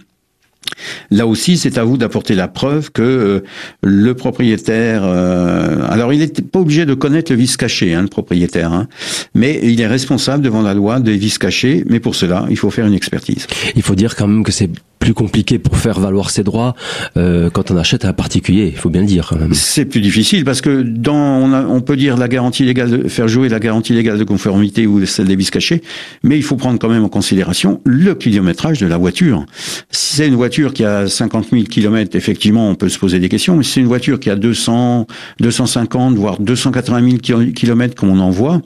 Là 1.11 1.27
aussi, 1.27 1.57
c'est 1.57 1.77
à 1.77 1.83
vous 1.83 1.97
d'apporter 1.97 2.35
la 2.35 2.47
preuve 2.47 2.91
que 2.91 3.01
euh, 3.01 3.43
le 3.81 4.13
propriétaire. 4.13 5.01
Euh, 5.03 5.85
alors, 5.89 6.13
il 6.13 6.19
n'est 6.19 6.27
pas 6.27 6.59
obligé 6.59 6.85
de 6.85 6.93
connaître 6.93 7.31
le 7.31 7.37
vice 7.37 7.57
caché, 7.57 7.93
hein, 7.93 8.01
le 8.01 8.07
propriétaire, 8.07 8.71
hein, 8.71 8.87
mais 9.33 9.59
il 9.63 9.79
est 9.81 9.87
responsable 9.87 10.43
devant 10.43 10.61
la 10.61 10.73
loi 10.73 10.99
des 10.99 11.17
vices 11.17 11.37
cachés. 11.37 11.83
Mais 11.87 11.99
pour 11.99 12.15
cela, 12.15 12.45
il 12.49 12.57
faut 12.57 12.69
faire 12.69 12.85
une 12.85 12.93
expertise. 12.93 13.47
Il 13.75 13.81
faut 13.81 13.95
dire 13.95 14.15
quand 14.15 14.27
même 14.27 14.43
que 14.43 14.51
c'est 14.51 14.69
plus 15.03 15.13
compliqué 15.13 15.59
pour 15.59 15.75
faire 15.75 15.99
valoir 15.99 16.29
ses 16.29 16.43
droits 16.43 16.75
euh, 17.17 17.49
quand 17.49 17.71
on 17.71 17.77
achète 17.77 18.05
à 18.05 18.09
un 18.09 18.13
particulier. 18.13 18.71
Il 18.73 18.77
faut 18.77 18.89
bien 18.89 19.01
le 19.01 19.07
dire. 19.07 19.33
C'est 19.51 19.83
plus 19.83 19.99
difficile 19.99 20.45
parce 20.45 20.61
que 20.61 20.81
dans 20.81 21.13
on, 21.13 21.53
on, 21.75 21.81
peut 21.81 21.97
dire 21.97 22.15
la 22.15 22.29
garantie 22.29 22.63
légale, 22.63 22.89
de, 22.89 23.07
faire 23.09 23.27
jouer 23.27 23.49
la 23.49 23.59
garantie 23.59 23.91
légale 23.91 24.17
de 24.17 24.23
conformité 24.23 24.87
ou 24.87 25.05
celle 25.05 25.27
des 25.27 25.35
vices 25.35 25.51
cachés, 25.51 25.81
mais 26.23 26.37
il 26.37 26.41
faut 26.41 26.55
prendre 26.55 26.79
quand 26.79 26.87
même 26.87 27.03
en 27.03 27.09
considération 27.09 27.81
le 27.83 28.15
kilométrage 28.15 28.79
de 28.79 28.87
la 28.87 28.95
voiture. 28.95 29.45
Si 29.91 30.15
c'est 30.15 30.27
une 30.27 30.35
voiture 30.35 30.73
qui 30.73 30.85
a 30.85 31.07
50 31.07 31.47
000 31.51 31.63
kilomètres, 31.63 32.15
effectivement, 32.15 32.69
on 32.69 32.75
peut 32.75 32.87
se 32.87 32.97
poser 32.97 33.19
des 33.19 33.27
questions. 33.27 33.57
Mais 33.57 33.63
si 33.63 33.71
c'est 33.71 33.81
une 33.81 33.87
voiture 33.87 34.21
qui 34.21 34.29
a 34.29 34.37
200, 34.37 35.07
250, 35.41 36.15
voire 36.15 36.39
280 36.39 37.17
000 37.25 37.51
kilomètres 37.51 37.95
comme 37.95 38.09
on 38.09 38.19
en 38.19 38.29
voit, 38.29 38.61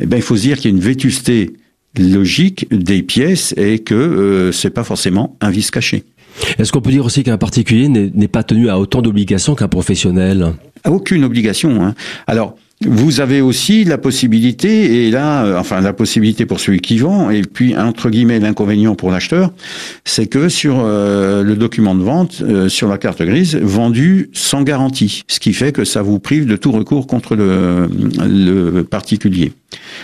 eh 0.00 0.06
ben 0.06 0.16
il 0.16 0.22
faut 0.22 0.36
se 0.36 0.42
dire 0.42 0.56
qu'il 0.56 0.72
y 0.72 0.74
a 0.74 0.76
une 0.76 0.82
vétusté 0.82 1.52
logique 1.98 2.66
des 2.70 3.02
pièces 3.02 3.54
et 3.56 3.78
que 3.80 3.94
euh, 3.94 4.52
c'est 4.52 4.70
pas 4.70 4.84
forcément 4.84 5.36
un 5.40 5.50
vice 5.50 5.70
caché. 5.70 6.04
Est-ce 6.58 6.72
qu'on 6.72 6.80
peut 6.80 6.90
dire 6.90 7.04
aussi 7.04 7.22
qu'un 7.22 7.38
particulier 7.38 7.88
n'est 7.88 8.28
pas 8.28 8.42
tenu 8.42 8.68
à 8.68 8.78
autant 8.78 9.02
d'obligations 9.02 9.54
qu'un 9.54 9.68
professionnel? 9.68 10.52
Aucune 10.84 11.24
obligation. 11.24 11.82
Hein. 11.82 11.94
Alors, 12.26 12.56
vous 12.84 13.20
avez 13.20 13.40
aussi 13.40 13.84
la 13.84 13.96
possibilité, 13.96 15.06
et 15.06 15.10
là, 15.10 15.46
euh, 15.46 15.58
enfin 15.58 15.80
la 15.80 15.94
possibilité 15.94 16.44
pour 16.44 16.60
celui 16.60 16.80
qui 16.80 16.98
vend, 16.98 17.30
et 17.30 17.40
puis 17.40 17.76
entre 17.76 18.10
guillemets 18.10 18.38
l'inconvénient 18.38 18.94
pour 18.94 19.10
l'acheteur, 19.10 19.52
c'est 20.04 20.26
que 20.26 20.50
sur 20.50 20.80
euh, 20.80 21.42
le 21.42 21.56
document 21.56 21.94
de 21.94 22.02
vente, 22.02 22.42
euh, 22.42 22.68
sur 22.68 22.88
la 22.88 22.98
carte 22.98 23.22
grise, 23.22 23.56
vendu 23.56 24.28
sans 24.34 24.62
garantie, 24.62 25.24
ce 25.26 25.40
qui 25.40 25.54
fait 25.54 25.72
que 25.72 25.84
ça 25.84 26.02
vous 26.02 26.18
prive 26.18 26.44
de 26.44 26.56
tout 26.56 26.70
recours 26.70 27.06
contre 27.06 27.34
le, 27.34 27.88
le 28.26 28.84
particulier. 28.84 29.52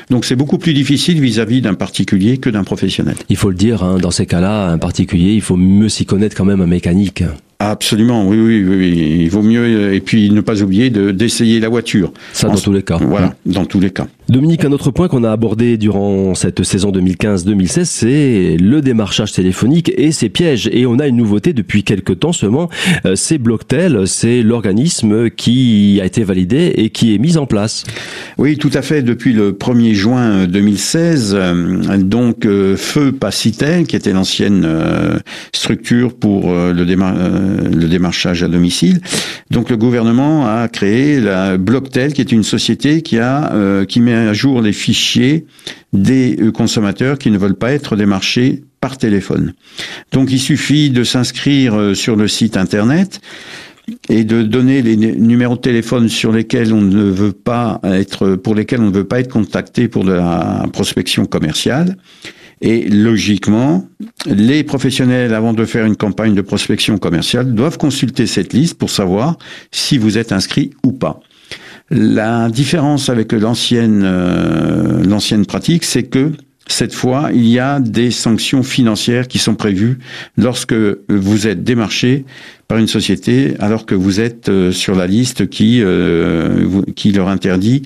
Donc 0.09 0.25
c'est 0.25 0.37
beaucoup 0.37 0.59
plus 0.59 0.73
difficile 0.73 1.21
vis-à-vis 1.21 1.61
d'un 1.61 1.75
particulier 1.75 2.38
que 2.38 2.49
d'un 2.49 2.64
professionnel. 2.64 3.17
Il 3.29 3.37
faut 3.37 3.50
le 3.50 3.55
dire, 3.55 3.83
hein, 3.83 3.99
dans 3.99 4.11
ces 4.11 4.25
cas-là, 4.25 4.69
un 4.69 4.79
particulier, 4.79 5.35
il 5.35 5.43
faut 5.43 5.57
mieux 5.57 5.91
s'y 5.91 6.07
connaître 6.07 6.37
quand 6.37 6.47
même 6.47 6.62
en 6.62 6.67
mécanique. 6.67 7.23
Absolument, 7.71 8.26
oui, 8.26 8.40
oui, 8.40 8.64
oui, 8.66 9.21
Il 9.21 9.31
vaut 9.31 9.42
mieux, 9.42 9.95
et 9.95 10.00
puis 10.00 10.31
ne 10.31 10.40
pas 10.40 10.62
oublier 10.62 10.90
d'essayer 10.90 11.61
la 11.61 11.69
voiture. 11.69 12.12
Ça, 12.33 12.49
dans 12.49 12.57
tous 12.57 12.73
les 12.73 12.83
cas. 12.83 12.97
Voilà, 12.97 13.35
dans 13.47 13.64
tous 13.64 13.78
les 13.78 13.90
cas. 13.90 14.07
Dominique, 14.32 14.64
un 14.64 14.72
autre 14.72 14.90
point 14.90 15.08
qu'on 15.08 15.24
a 15.24 15.30
abordé 15.30 15.76
durant 15.76 16.34
cette 16.34 16.62
saison 16.62 16.90
2015-2016, 16.90 17.84
c'est 17.84 18.56
le 18.58 18.80
démarchage 18.80 19.30
téléphonique 19.32 19.92
et 19.98 20.10
ses 20.10 20.30
pièges. 20.30 20.70
Et 20.72 20.86
on 20.86 20.98
a 20.98 21.06
une 21.06 21.16
nouveauté 21.16 21.52
depuis 21.52 21.84
quelques 21.84 22.18
temps 22.18 22.32
seulement, 22.32 22.70
euh, 23.04 23.14
c'est 23.14 23.36
Blocktel, 23.36 24.08
c'est 24.08 24.40
l'organisme 24.40 25.28
qui 25.28 25.98
a 26.00 26.06
été 26.06 26.24
validé 26.24 26.72
et 26.76 26.88
qui 26.88 27.14
est 27.14 27.18
mis 27.18 27.36
en 27.36 27.44
place. 27.44 27.84
Oui, 28.38 28.56
tout 28.56 28.70
à 28.72 28.80
fait, 28.80 29.02
depuis 29.02 29.34
le 29.34 29.52
1er 29.52 29.92
juin 29.92 30.46
2016, 30.46 31.36
euh, 31.36 31.98
donc 31.98 32.46
euh, 32.46 32.74
Feu 32.74 33.12
Pacitel, 33.12 33.86
qui 33.86 33.96
était 33.96 34.14
l'ancienne 34.14 34.66
structure 35.52 36.14
pour 36.14 36.50
le, 36.54 36.72
le 36.72 37.86
démarchage 37.86 38.42
à 38.42 38.48
domicile, 38.48 39.02
donc 39.50 39.68
le 39.68 39.76
gouvernement 39.76 40.46
a 40.46 40.68
créé 40.68 41.20
la 41.20 41.58
Blocktel, 41.58 42.14
qui 42.14 42.22
est 42.22 42.32
une 42.32 42.44
société 42.44 43.02
qui 43.02 43.18
a 43.18 43.84
qui 43.86 44.00
met 44.00 44.22
à 44.29 44.33
jour 44.33 44.61
les 44.61 44.73
fichiers 44.73 45.47
des 45.93 46.37
euh, 46.41 46.52
consommateurs 46.52 47.19
qui 47.19 47.31
ne 47.31 47.38
veulent 47.38 47.57
pas 47.57 47.73
être 47.73 47.97
démarchés 47.97 48.64
par 48.81 48.99
téléphone. 48.99 49.55
Donc 50.12 50.33
il 50.33 50.38
suffit 50.38 50.91
de 50.91 51.05
s'inscrire 51.05 51.75
euh, 51.75 51.95
sur 51.95 52.17
le 52.17 52.29
site 52.29 52.57
internet 52.57 53.21
et 54.09 54.25
de 54.25 54.43
donner 54.43 54.83
les 54.83 54.97
numéros 54.97 55.57
de 55.57 55.61
téléphone 55.61 56.09
sur 56.09 56.33
lesquels 56.33 56.73
on 56.73 56.81
ne 56.81 57.05
veut 57.05 57.33
pas 57.33 57.81
être, 57.85 58.37
pour 58.37 58.55
lesquels 58.55 58.81
on 58.81 58.91
ne 58.91 58.95
veut 58.95 59.05
pas 59.05 59.21
être 59.21 59.33
contacté 59.33 59.88
pour 59.88 60.05
de 60.05 60.12
la 60.12 60.67
prospection 60.73 61.26
commerciale. 61.26 61.97
Et 62.61 62.88
logiquement, 62.88 63.88
les 64.25 64.62
professionnels, 64.62 65.35
avant 65.35 65.52
de 65.52 65.64
faire 65.64 65.85
une 65.85 65.97
campagne 65.97 66.35
de 66.35 66.43
prospection 66.43 66.97
commerciale, 66.97 67.55
doivent 67.55 67.76
consulter 67.76 68.29
cette 68.29 68.52
liste 68.52 68.79
pour 68.79 68.88
savoir 68.88 69.37
si 69.73 69.99
vous 69.99 70.17
êtes 70.17 70.31
inscrit 70.31 70.71
ou 70.85 70.93
pas. 70.93 71.21
La 71.94 72.49
différence 72.49 73.11
avec 73.11 73.32
l'ancienne 73.32 74.00
euh, 74.02 75.44
pratique, 75.46 75.84
c'est 75.84 76.04
que 76.04 76.32
cette 76.66 76.95
fois, 76.95 77.31
il 77.35 77.47
y 77.49 77.59
a 77.59 77.81
des 77.81 78.11
sanctions 78.11 78.62
financières 78.62 79.28
qui 79.28 79.38
sont 79.38 79.54
prévues 79.54 79.99
lorsque 80.37 80.75
vous 81.09 81.47
êtes 81.47 81.64
démarché 81.64 82.25
par 82.73 82.78
une 82.78 82.88
société 82.88 83.54
alors 83.59 83.85
que 83.85 83.95
vous 83.95 84.21
êtes 84.21 84.49
euh, 84.49 84.73
sur 84.73 84.95
la 84.95 85.07
liste 85.07 85.50
qui 85.50 85.83
euh, 85.83 86.83
qui 86.97 87.12
leur 87.12 87.28
interdit 87.28 87.83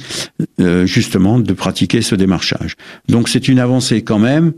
euh, 0.60 0.86
justement 0.86 1.40
de 1.40 1.52
pratiquer 1.52 2.02
ce 2.02 2.14
démarchage. 2.14 2.76
Donc 3.08 3.28
c'est 3.28 3.48
une 3.48 3.58
avancée 3.58 4.02
quand 4.02 4.20
même. 4.20 4.52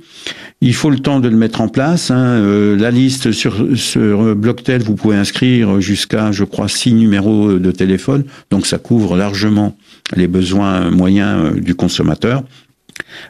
Il 0.61 0.75
faut 0.75 0.91
le 0.91 0.99
temps 0.99 1.21
de 1.21 1.29
le 1.29 1.37
mettre 1.37 1.63
en 1.63 1.69
place. 1.69 2.11
Hein. 2.11 2.77
la 2.77 2.91
liste 2.91 3.33
sur 3.33 3.55
sur 3.77 4.37
Blocktel, 4.37 4.83
vous 4.83 4.97
pouvez 4.97 5.17
inscrire 5.17 5.81
jusqu'à 5.81 6.31
je 6.33 6.45
crois 6.45 6.69
six 6.69 6.93
numéros 6.93 7.55
de 7.55 7.71
téléphone. 7.71 8.25
Donc 8.51 8.67
ça 8.67 8.77
couvre 8.77 9.17
largement 9.17 9.79
les 10.15 10.27
besoins 10.27 10.91
moyens 10.91 11.55
du 11.55 11.75
consommateur. 11.75 12.43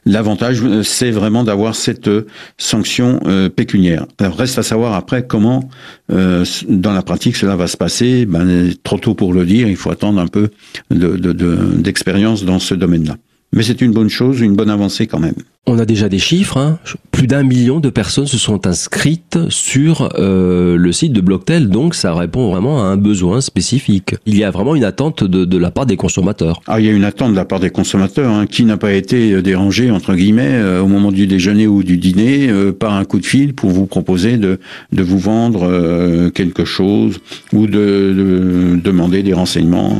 L'avantage, 0.04 0.60
euh, 0.62 0.82
c'est 0.82 1.10
vraiment 1.10 1.44
d'avoir 1.44 1.74
cette 1.74 2.08
euh, 2.08 2.26
sanction 2.56 3.20
euh, 3.26 3.48
pécuniaire. 3.48 4.06
Reste 4.20 4.58
à 4.58 4.62
savoir 4.62 4.94
après 4.94 5.26
comment, 5.26 5.68
dans 6.08 6.92
la 6.92 7.02
pratique, 7.02 7.36
cela 7.36 7.56
va 7.56 7.66
se 7.66 7.76
passer. 7.76 8.26
Ben, 8.26 8.70
trop 8.82 8.98
tôt 8.98 9.14
pour 9.14 9.32
le 9.32 9.44
dire, 9.44 9.68
il 9.68 9.76
faut 9.76 9.90
attendre 9.90 10.20
un 10.20 10.26
peu 10.26 10.50
d'expérience 10.90 12.42
de, 12.42 12.46
dans 12.46 12.58
ce 12.58 12.74
domaine-là. 12.74 13.16
Mais 13.58 13.64
c'est 13.64 13.80
une 13.80 13.90
bonne 13.90 14.08
chose, 14.08 14.40
une 14.40 14.54
bonne 14.54 14.70
avancée 14.70 15.08
quand 15.08 15.18
même. 15.18 15.34
On 15.66 15.80
a 15.80 15.84
déjà 15.84 16.08
des 16.08 16.20
chiffres. 16.20 16.58
Hein. 16.58 16.78
Plus 17.10 17.26
d'un 17.26 17.42
million 17.42 17.80
de 17.80 17.90
personnes 17.90 18.28
se 18.28 18.38
sont 18.38 18.68
inscrites 18.68 19.36
sur 19.48 20.10
euh, 20.16 20.76
le 20.76 20.92
site 20.92 21.12
de 21.12 21.20
Blocktel, 21.20 21.68
donc 21.68 21.96
ça 21.96 22.14
répond 22.14 22.52
vraiment 22.52 22.84
à 22.84 22.86
un 22.86 22.96
besoin 22.96 23.40
spécifique. 23.40 24.14
Il 24.26 24.38
y 24.38 24.44
a 24.44 24.52
vraiment 24.52 24.76
une 24.76 24.84
attente 24.84 25.24
de, 25.24 25.44
de 25.44 25.58
la 25.58 25.72
part 25.72 25.86
des 25.86 25.96
consommateurs. 25.96 26.60
Ah, 26.68 26.78
il 26.78 26.86
y 26.86 26.88
a 26.88 26.92
une 26.92 27.02
attente 27.02 27.32
de 27.32 27.36
la 27.36 27.44
part 27.44 27.58
des 27.58 27.70
consommateurs. 27.70 28.30
Hein. 28.30 28.46
Qui 28.46 28.64
n'a 28.64 28.76
pas 28.76 28.92
été 28.92 29.42
dérangé 29.42 29.90
entre 29.90 30.14
guillemets 30.14 30.52
euh, 30.52 30.80
au 30.80 30.86
moment 30.86 31.10
du 31.10 31.26
déjeuner 31.26 31.66
ou 31.66 31.82
du 31.82 31.96
dîner 31.96 32.48
euh, 32.48 32.70
par 32.70 32.92
un 32.92 33.04
coup 33.04 33.18
de 33.18 33.26
fil 33.26 33.54
pour 33.54 33.70
vous 33.70 33.86
proposer 33.86 34.36
de, 34.36 34.60
de 34.92 35.02
vous 35.02 35.18
vendre 35.18 36.30
quelque 36.30 36.64
chose 36.64 37.18
ou 37.52 37.66
de, 37.66 37.72
de 37.72 38.80
demander 38.80 39.24
des 39.24 39.32
renseignements 39.32 39.98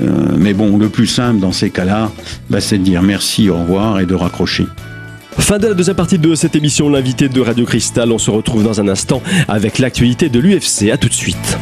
euh, 0.00 0.34
mais 0.36 0.54
bon, 0.54 0.76
le 0.76 0.88
plus 0.88 1.06
simple 1.06 1.40
dans 1.40 1.52
ces 1.52 1.70
cas-là, 1.70 2.10
bah, 2.50 2.60
c'est 2.60 2.78
de 2.78 2.82
dire 2.82 3.02
merci, 3.02 3.48
au 3.48 3.58
revoir 3.58 4.00
et 4.00 4.06
de 4.06 4.14
raccrocher. 4.14 4.66
Fin 5.38 5.58
de 5.58 5.68
la 5.68 5.74
deuxième 5.74 5.96
partie 5.96 6.18
de 6.18 6.34
cette 6.34 6.56
émission, 6.56 6.88
l'invité 6.88 7.28
de 7.28 7.40
Radio 7.40 7.66
Cristal. 7.66 8.10
On 8.10 8.18
se 8.18 8.30
retrouve 8.30 8.64
dans 8.64 8.80
un 8.80 8.88
instant 8.88 9.22
avec 9.48 9.78
l'actualité 9.78 10.28
de 10.28 10.40
l'UFC. 10.40 10.90
À 10.90 10.96
tout 10.96 11.08
de 11.08 11.14
suite. 11.14 11.58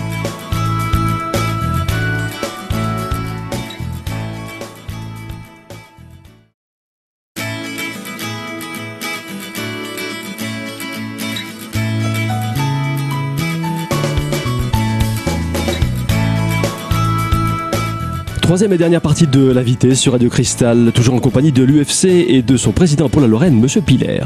Troisième 18.55 18.73
et 18.73 18.79
dernière 18.79 19.01
partie 19.01 19.27
de 19.27 19.51
l'invité 19.51 19.97
sur 19.97 20.13
Radio 20.13 20.31
Cristal, 20.31 20.93
toujours 20.95 21.17
en 21.17 21.19
compagnie 21.19 21.51
de 21.51 21.65
l'UFC 21.65 22.05
et 22.05 22.41
de 22.41 22.57
son 22.57 22.71
président 22.71 23.09
pour 23.09 23.21
la 23.21 23.27
Lorraine, 23.27 23.59
Monsieur 23.59 23.81
Piller. 23.81 24.23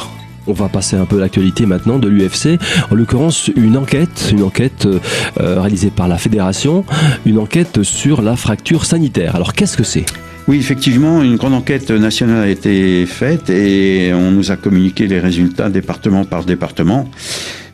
On 0.47 0.53
va 0.53 0.69
passer 0.69 0.97
un 0.97 1.07
peu 1.07 1.19
l'actualité 1.19 1.65
maintenant 1.65 1.99
de 1.99 2.09
l'UFC, 2.09 2.61
en 2.91 2.95
l'occurrence 2.95 3.51
une 3.57 3.79
enquête, 3.79 4.29
une 4.31 4.43
enquête 4.43 4.85
euh, 4.85 4.99
réalisée 5.63 5.89
par 5.89 6.09
la 6.09 6.19
fédération, 6.19 6.85
une 7.25 7.39
enquête 7.39 7.83
sur 7.85 8.21
la 8.21 8.37
fracture 8.37 8.85
sanitaire. 8.85 9.35
Alors 9.35 9.55
qu'est-ce 9.55 9.79
que 9.79 9.83
c'est? 9.83 10.05
Oui, 10.47 10.59
effectivement, 10.59 11.23
une 11.23 11.37
grande 11.37 11.55
enquête 11.55 11.91
nationale 11.91 12.43
a 12.43 12.49
été 12.49 13.07
faite 13.07 13.49
et 13.49 14.13
on 14.13 14.31
nous 14.31 14.51
a 14.51 14.57
communiqué 14.57 15.07
les 15.07 15.21
résultats 15.21 15.71
département 15.71 16.27
par 16.27 16.45
département. 16.45 17.09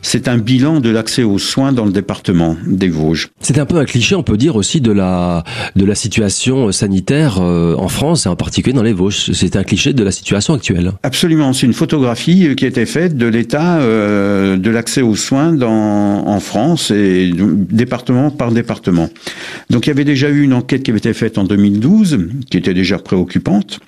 C'est 0.07 0.27
un 0.27 0.37
bilan 0.37 0.81
de 0.81 0.91
l'accès 0.91 1.23
aux 1.23 1.39
soins 1.39 1.73
dans 1.73 1.83
le 1.83 1.91
département 1.91 2.55
des 2.67 2.89
Vosges. 2.89 3.29
C'est 3.39 3.57
un 3.57 3.65
peu 3.65 3.77
un 3.77 3.85
cliché, 3.85 4.13
on 4.13 4.21
peut 4.21 4.37
dire 4.37 4.55
aussi 4.55 4.79
de 4.79 4.91
la 4.91 5.43
de 5.75 5.83
la 5.83 5.95
situation 5.95 6.71
sanitaire 6.71 7.39
euh, 7.41 7.73
en 7.75 7.87
France 7.87 8.27
et 8.27 8.29
en 8.29 8.35
particulier 8.35 8.75
dans 8.75 8.83
les 8.83 8.93
Vosges. 8.93 9.31
C'est 9.31 9.55
un 9.55 9.63
cliché 9.63 9.93
de 9.93 10.03
la 10.03 10.11
situation 10.11 10.53
actuelle. 10.53 10.91
Absolument, 11.01 11.53
c'est 11.53 11.65
une 11.65 11.73
photographie 11.73 12.55
qui 12.55 12.65
a 12.65 12.67
été 12.67 12.85
faite 12.85 13.17
de 13.17 13.25
l'état 13.25 13.79
euh, 13.79 14.57
de 14.57 14.69
l'accès 14.69 15.01
aux 15.01 15.15
soins 15.15 15.51
dans 15.53 16.27
en 16.27 16.39
France 16.39 16.91
et 16.91 17.31
département 17.33 18.29
par 18.29 18.51
département. 18.51 19.09
Donc 19.71 19.87
il 19.87 19.89
y 19.89 19.91
avait 19.91 20.05
déjà 20.05 20.29
eu 20.29 20.43
une 20.43 20.53
enquête 20.53 20.83
qui 20.83 20.91
avait 20.91 20.99
été 20.99 21.13
faite 21.13 21.39
en 21.39 21.45
2012 21.45 22.19
qui 22.51 22.57
était 22.57 22.75
déjà 22.75 22.99
préoccupante. 22.99 23.79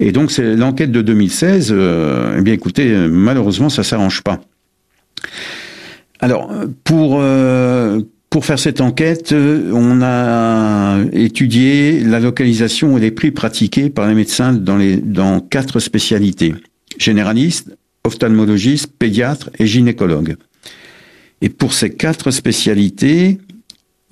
Et 0.00 0.12
donc 0.12 0.32
c'est 0.32 0.54
l'enquête 0.54 0.92
de 0.92 1.00
2016. 1.00 1.70
Euh, 1.72 2.36
eh 2.38 2.42
bien 2.42 2.52
écoutez, 2.52 2.94
malheureusement 3.08 3.70
ça 3.70 3.82
s'arrange 3.82 4.20
pas. 4.20 4.38
Alors, 6.22 6.50
pour, 6.84 7.18
euh, 7.20 8.00
pour 8.30 8.44
faire 8.44 8.58
cette 8.58 8.80
enquête, 8.80 9.32
on 9.34 10.00
a 10.02 11.00
étudié 11.12 11.98
la 12.00 12.20
localisation 12.20 12.96
et 12.96 13.00
les 13.00 13.10
prix 13.10 13.32
pratiqués 13.32 13.90
par 13.90 14.06
les 14.08 14.14
médecins 14.14 14.52
dans, 14.52 14.76
les, 14.76 14.96
dans 14.96 15.40
quatre 15.40 15.80
spécialités. 15.80 16.54
Généralistes, 16.96 17.76
ophtalmologistes, 18.04 18.92
pédiatres 18.96 19.50
et 19.58 19.66
gynécologues. 19.66 20.36
Et 21.40 21.48
pour 21.48 21.74
ces 21.74 21.90
quatre 21.90 22.30
spécialités, 22.30 23.38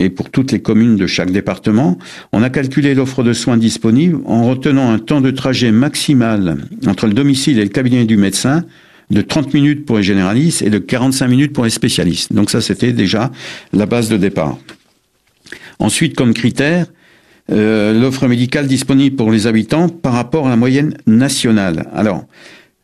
et 0.00 0.10
pour 0.10 0.30
toutes 0.30 0.50
les 0.50 0.60
communes 0.60 0.96
de 0.96 1.06
chaque 1.06 1.30
département, 1.30 1.96
on 2.32 2.42
a 2.42 2.50
calculé 2.50 2.94
l'offre 2.94 3.22
de 3.22 3.32
soins 3.32 3.56
disponible 3.56 4.18
en 4.24 4.48
retenant 4.48 4.90
un 4.90 4.98
temps 4.98 5.20
de 5.20 5.30
trajet 5.30 5.70
maximal 5.70 6.56
entre 6.88 7.06
le 7.06 7.12
domicile 7.12 7.60
et 7.60 7.64
le 7.64 7.68
cabinet 7.68 8.04
du 8.04 8.16
médecin 8.16 8.64
de 9.10 9.22
30 9.22 9.54
minutes 9.54 9.84
pour 9.84 9.96
les 9.96 10.02
généralistes 10.02 10.62
et 10.62 10.70
de 10.70 10.78
45 10.78 11.28
minutes 11.28 11.52
pour 11.52 11.64
les 11.64 11.70
spécialistes. 11.70 12.32
Donc 12.32 12.50
ça, 12.50 12.60
c'était 12.60 12.92
déjà 12.92 13.30
la 13.72 13.86
base 13.86 14.08
de 14.08 14.16
départ. 14.16 14.58
Ensuite, 15.78 16.14
comme 16.14 16.34
critère, 16.34 16.86
euh, 17.50 17.98
l'offre 17.98 18.28
médicale 18.28 18.66
disponible 18.66 19.16
pour 19.16 19.32
les 19.32 19.46
habitants 19.46 19.88
par 19.88 20.12
rapport 20.12 20.46
à 20.46 20.50
la 20.50 20.56
moyenne 20.56 20.96
nationale. 21.06 21.88
Alors, 21.92 22.26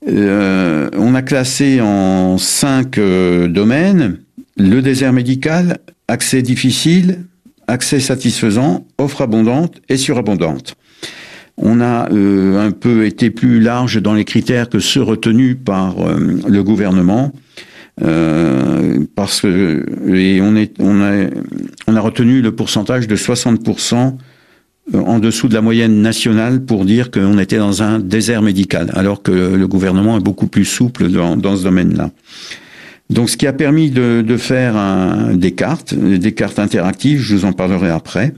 euh, 0.09 0.89
on 0.95 1.15
a 1.15 1.23
classé 1.23 1.81
en 1.81 2.39
cinq 2.39 2.99
euh, 2.99 3.49
domaines 3.49 4.19
le 4.57 4.81
désert 4.81 5.13
médical, 5.13 5.79
accès 6.09 6.43
difficile, 6.43 7.25
accès 7.69 8.01
satisfaisant, 8.01 8.87
offre 8.99 9.23
abondante 9.23 9.81
et 9.89 9.97
surabondante. 9.97 10.77
On 11.59 11.81
a 11.81 12.11
euh, 12.13 12.59
un 12.59 12.71
peu 12.71 13.07
été 13.07 13.31
plus 13.31 13.61
large 13.61 14.01
dans 14.03 14.15
les 14.15 14.25
critères 14.25 14.69
que 14.69 14.79
ceux 14.79 15.03
retenus 15.03 15.57
par 15.63 16.01
euh, 16.01 16.39
le 16.47 16.63
gouvernement. 16.63 17.33
Euh, 18.03 18.99
parce 19.15 19.41
que 19.41 19.87
et 20.15 20.43
on 20.43 20.55
a 20.55 20.67
on 21.87 21.97
a 21.97 22.01
retenu 22.01 22.43
le 22.43 22.53
pourcentage 22.53 23.07
de 23.07 23.17
60% 23.17 24.17
en 24.93 25.19
dessous 25.19 25.49
de 25.49 25.55
la 25.55 25.63
moyenne 25.63 26.03
nationale 26.03 26.63
pour 26.63 26.85
dire 26.85 27.11
qu'on 27.11 27.39
était 27.39 27.57
dans 27.57 27.83
un 27.83 27.99
désert 27.99 28.43
médical, 28.43 28.91
alors 28.93 29.23
que 29.23 29.33
le 29.33 29.67
gouvernement 29.67 30.19
est 30.19 30.23
beaucoup 30.23 30.47
plus 30.47 30.67
souple 30.67 31.09
dans, 31.09 31.39
dans 31.39 31.57
ce 31.57 31.65
domaine-là. 31.65 32.11
Donc, 33.09 33.31
ce 33.31 33.37
qui 33.39 33.47
a 33.47 33.55
permis 33.55 33.91
de, 33.91 34.23
de 34.25 34.37
faire 34.37 34.75
des 35.35 35.53
cartes, 35.53 35.95
des 35.95 36.33
cartes 36.33 36.59
interactives, 36.59 37.21
je 37.21 37.35
vous 37.35 37.45
en 37.47 37.53
parlerai 37.53 37.89
après, 37.89 38.35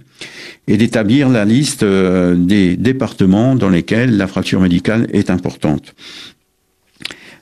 et 0.69 0.77
d'établir 0.77 1.29
la 1.29 1.45
liste 1.45 1.83
euh, 1.83 2.35
des 2.37 2.77
départements 2.77 3.55
dans 3.55 3.71
lesquels 3.71 4.17
la 4.17 4.27
fracture 4.27 4.61
médicale 4.61 5.09
est 5.13 5.31
importante. 5.31 5.95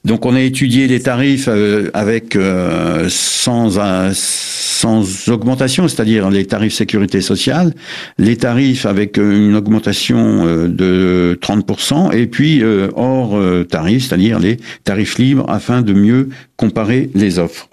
Donc 0.05 0.25
on 0.25 0.37
a 0.37 0.41
étudié 0.41 0.87
les 0.87 1.01
tarifs 1.01 1.49
euh, 1.49 1.91
avec 1.93 2.37
euh, 2.37 3.09
sans 3.09 3.81
sans 4.13 5.29
augmentation, 5.29 5.89
c'est-à-dire 5.89 6.31
les 6.31 6.45
tarifs 6.45 6.75
sécurité 6.75 7.21
sociale, 7.23 7.75
les 8.19 8.37
tarifs 8.37 8.87
avec 8.87 9.17
une 9.17 9.57
augmentation 9.57 10.45
de 10.69 11.39
30%, 11.41 12.15
et 12.15 12.27
puis 12.27 12.63
hors 12.95 13.41
tarif, 13.69 14.07
c'est-à-dire 14.07 14.39
les 14.39 14.59
tarifs 14.85 15.17
libres, 15.17 15.47
afin 15.49 15.81
de 15.81 15.95
mieux 15.95 16.29
comparer 16.57 17.09
les 17.15 17.39
offres. 17.39 17.71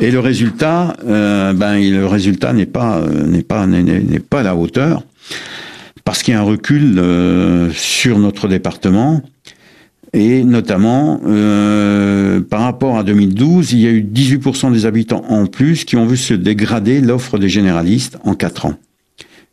Et 0.00 0.10
le 0.10 0.20
résultat, 0.20 0.96
ben 1.04 1.78
le 1.78 2.06
résultat 2.06 2.52
n'est 2.52 2.66
pas 2.66 3.00
n'est 3.26 3.42
pas 3.42 3.66
n'est 3.66 4.18
pas 4.18 4.40
à 4.40 4.42
la 4.42 4.56
hauteur 4.56 5.04
parce 6.04 6.22
qu'il 6.22 6.34
y 6.34 6.36
a 6.36 6.40
un 6.40 6.44
recul 6.44 7.00
sur 7.72 8.18
notre 8.18 8.48
département 8.48 9.22
et 10.14 10.44
notamment, 10.44 11.20
euh, 11.26 12.40
par 12.40 12.60
rapport 12.60 12.96
à 12.96 13.02
2012, 13.02 13.72
il 13.72 13.80
y 13.80 13.86
a 13.88 13.90
eu 13.90 14.00
18% 14.00 14.72
des 14.72 14.86
habitants 14.86 15.24
en 15.28 15.46
plus 15.46 15.84
qui 15.84 15.96
ont 15.96 16.06
vu 16.06 16.16
se 16.16 16.32
dégrader 16.32 17.00
l'offre 17.00 17.36
des 17.36 17.48
généralistes 17.48 18.16
en 18.22 18.36
4 18.36 18.66
ans, 18.66 18.74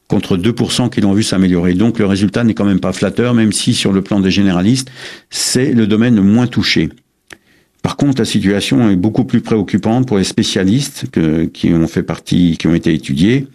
contre 0.07 0.37
2% 0.37 0.91
qui 0.91 1.01
l'ont 1.01 1.13
vu 1.13 1.23
s'améliorer. 1.23 1.73
Donc 1.73 1.97
le 1.97 2.05
résultat 2.05 2.43
n'est 2.43 2.53
quand 2.53 2.65
même 2.65 2.79
pas 2.79 2.93
flatteur, 2.93 3.33
même 3.33 3.51
si 3.51 3.73
sur 3.73 3.91
le 3.91 4.03
plan 4.03 4.19
des 4.19 4.29
généralistes, 4.29 4.91
c'est 5.31 5.73
le 5.73 5.87
domaine 5.87 6.15
le 6.15 6.21
moins 6.21 6.45
touché. 6.45 6.89
Par 7.81 7.97
contre, 7.97 8.21
la 8.21 8.25
situation 8.25 8.89
est 8.89 8.95
beaucoup 8.95 9.23
plus 9.23 9.41
préoccupante 9.41 10.07
pour 10.07 10.17
les 10.17 10.23
spécialistes 10.23 11.07
qui 11.51 11.73
ont 11.73 11.87
fait 11.87 12.03
partie, 12.03 12.57
qui 12.57 12.67
ont 12.67 12.75
été 12.75 12.93
étudiés. 12.93 13.47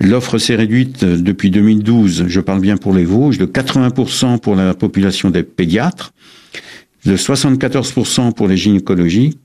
L'offre 0.00 0.38
s'est 0.38 0.54
réduite 0.56 1.04
depuis 1.04 1.50
2012, 1.50 2.24
je 2.26 2.40
parle 2.40 2.60
bien 2.60 2.78
pour 2.78 2.94
les 2.94 3.04
Vosges, 3.04 3.36
de 3.36 3.44
80% 3.44 4.38
pour 4.38 4.54
la 4.54 4.72
population 4.72 5.28
des 5.28 5.42
pédiatres, 5.42 6.14
de 7.04 7.16
74% 7.16 8.32
pour 8.32 8.48
les 8.48 8.56
gynécologies 8.56 9.36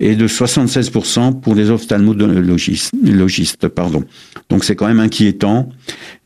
et 0.00 0.16
de 0.16 0.26
76% 0.26 1.40
pour 1.40 1.54
les 1.54 1.70
ophtalmologistes. 1.70 3.68
Pardon. 3.68 4.02
Donc 4.48 4.64
c'est 4.64 4.74
quand 4.74 4.88
même 4.88 5.00
inquiétant 5.00 5.68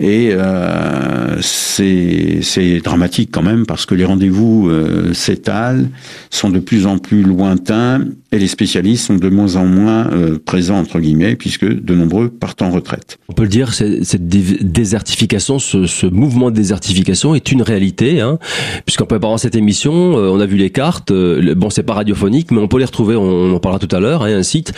et 0.01 0.31
euh, 0.33 1.41
c'est 1.41 2.81
dramatique 2.83 3.31
quand 3.33 3.43
même 3.43 3.67
parce 3.67 3.85
que 3.85 3.95
les 3.95 4.05
rendez-vous 4.05 4.69
euh, 4.69 5.13
s'étalent, 5.13 5.89
sont 6.31 6.51
de 6.51 6.61
plus 6.61 6.87
en 6.87 6.99
plus 6.99 7.23
lointains 7.23 8.05
et 8.33 8.39
les 8.39 8.49
spécialistes 8.49 9.07
sont 9.07 9.17
de 9.17 9.29
moins 9.29 9.57
en 9.57 9.67
moins 9.67 10.11
euh, 10.13 10.39
présents 10.39 10.79
entre 10.79 11.01
guillemets 11.01 11.37
puisque 11.37 11.65
de 11.65 11.95
nombreux 11.95 12.29
partent 12.29 12.63
en 12.63 12.71
retraite. 12.71 13.19
On 13.29 13.33
peut 13.33 13.43
le 13.43 13.49
dire, 13.49 13.73
cette 13.75 14.29
désertification, 14.29 15.59
ce, 15.59 15.87
ce, 15.87 16.07
mouvement 16.07 16.51
de 16.51 16.57
désertification 16.57 17.35
est 17.35 17.51
une 17.53 17.63
réalité, 17.63 18.21
hein, 18.21 18.39
puisqu'en 18.85 19.07
préparant 19.07 19.39
cette 19.39 19.55
émission, 19.55 20.19
euh, 20.19 20.29
on 20.29 20.41
a 20.41 20.47
vu 20.47 20.57
les 20.57 20.71
cartes. 20.71 21.11
Euh, 21.11 21.55
bon, 21.55 21.71
c'est 21.71 21.83
pas 21.83 21.95
radiophonique, 21.95 22.51
mais 22.51 22.59
on 22.59 22.69
peut 22.69 22.79
les 22.79 22.85
retrouver. 22.85 23.17
On, 23.17 23.55
en 23.55 23.61
parlera 23.65 23.85
tout 23.85 23.95
à 23.95 24.01
l'heure. 24.01 24.23
Hein, 24.23 24.39
un 24.39 24.43
site. 24.43 24.73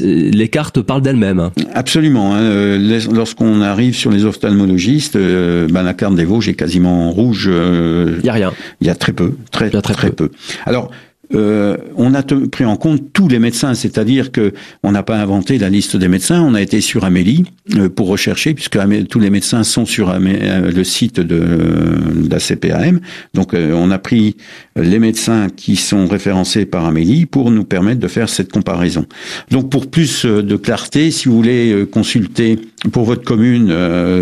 les 0.00 0.48
cartes 0.48 0.80
parlent 0.80 1.02
d'elles-mêmes. 1.02 1.40
Hein. 1.40 1.52
Absolument. 1.74 2.34
Hein, 2.34 2.78
lorsqu'on 3.12 3.62
arrive 3.62 3.94
sur 3.94 4.10
les 4.10 4.24
ophtalmologistes, 4.24 5.16
ben, 5.16 5.82
la 5.82 5.94
carte 5.94 6.14
des 6.14 6.24
Vosges 6.24 6.48
est 6.48 6.54
quasiment 6.54 7.10
rouge. 7.12 7.50
Il 7.50 8.24
y 8.24 8.28
a 8.28 8.32
rien. 8.32 8.52
Il 8.80 8.86
y 8.86 8.90
a 8.90 8.94
très 8.94 9.12
peu, 9.12 9.34
très 9.50 9.70
très, 9.70 9.94
très 9.94 10.10
peu. 10.10 10.30
Alors 10.66 10.90
euh, 11.34 11.76
on 11.96 12.14
a 12.14 12.22
pris 12.22 12.64
en 12.64 12.76
compte 12.76 13.12
tous 13.12 13.28
les 13.28 13.38
médecins, 13.38 13.74
c'est-à-dire 13.74 14.32
que 14.32 14.52
on 14.82 14.92
n'a 14.92 15.02
pas 15.02 15.16
inventé 15.16 15.58
la 15.58 15.70
liste 15.70 15.96
des 15.96 16.08
médecins, 16.08 16.42
on 16.42 16.54
a 16.54 16.62
été 16.62 16.80
sur 16.80 17.04
Amélie 17.04 17.44
euh, 17.76 17.88
pour 17.88 18.08
rechercher, 18.08 18.54
puisque 18.54 18.78
tous 19.08 19.20
les 19.20 19.30
médecins 19.30 19.62
sont 19.62 19.86
sur 19.86 20.10
euh, 20.10 20.18
le 20.18 20.84
site 20.84 21.20
de, 21.20 22.28
la 22.28 22.38
CPAM. 22.38 23.00
Donc 23.34 23.54
on 23.54 23.90
a 23.90 23.98
pris 23.98 24.36
les 24.76 24.98
médecins 24.98 25.48
qui 25.54 25.76
sont 25.76 26.06
référencés 26.06 26.64
par 26.64 26.84
Amélie 26.84 27.26
pour 27.26 27.50
nous 27.50 27.64
permettre 27.64 28.00
de 28.00 28.08
faire 28.08 28.28
cette 28.28 28.52
comparaison. 28.52 29.06
Donc 29.50 29.70
pour 29.70 29.88
plus 29.88 30.24
de 30.24 30.56
clarté, 30.56 31.10
si 31.10 31.28
vous 31.28 31.36
voulez 31.36 31.86
consulter 31.90 32.58
pour 32.92 33.04
votre 33.04 33.22
commune 33.22 33.74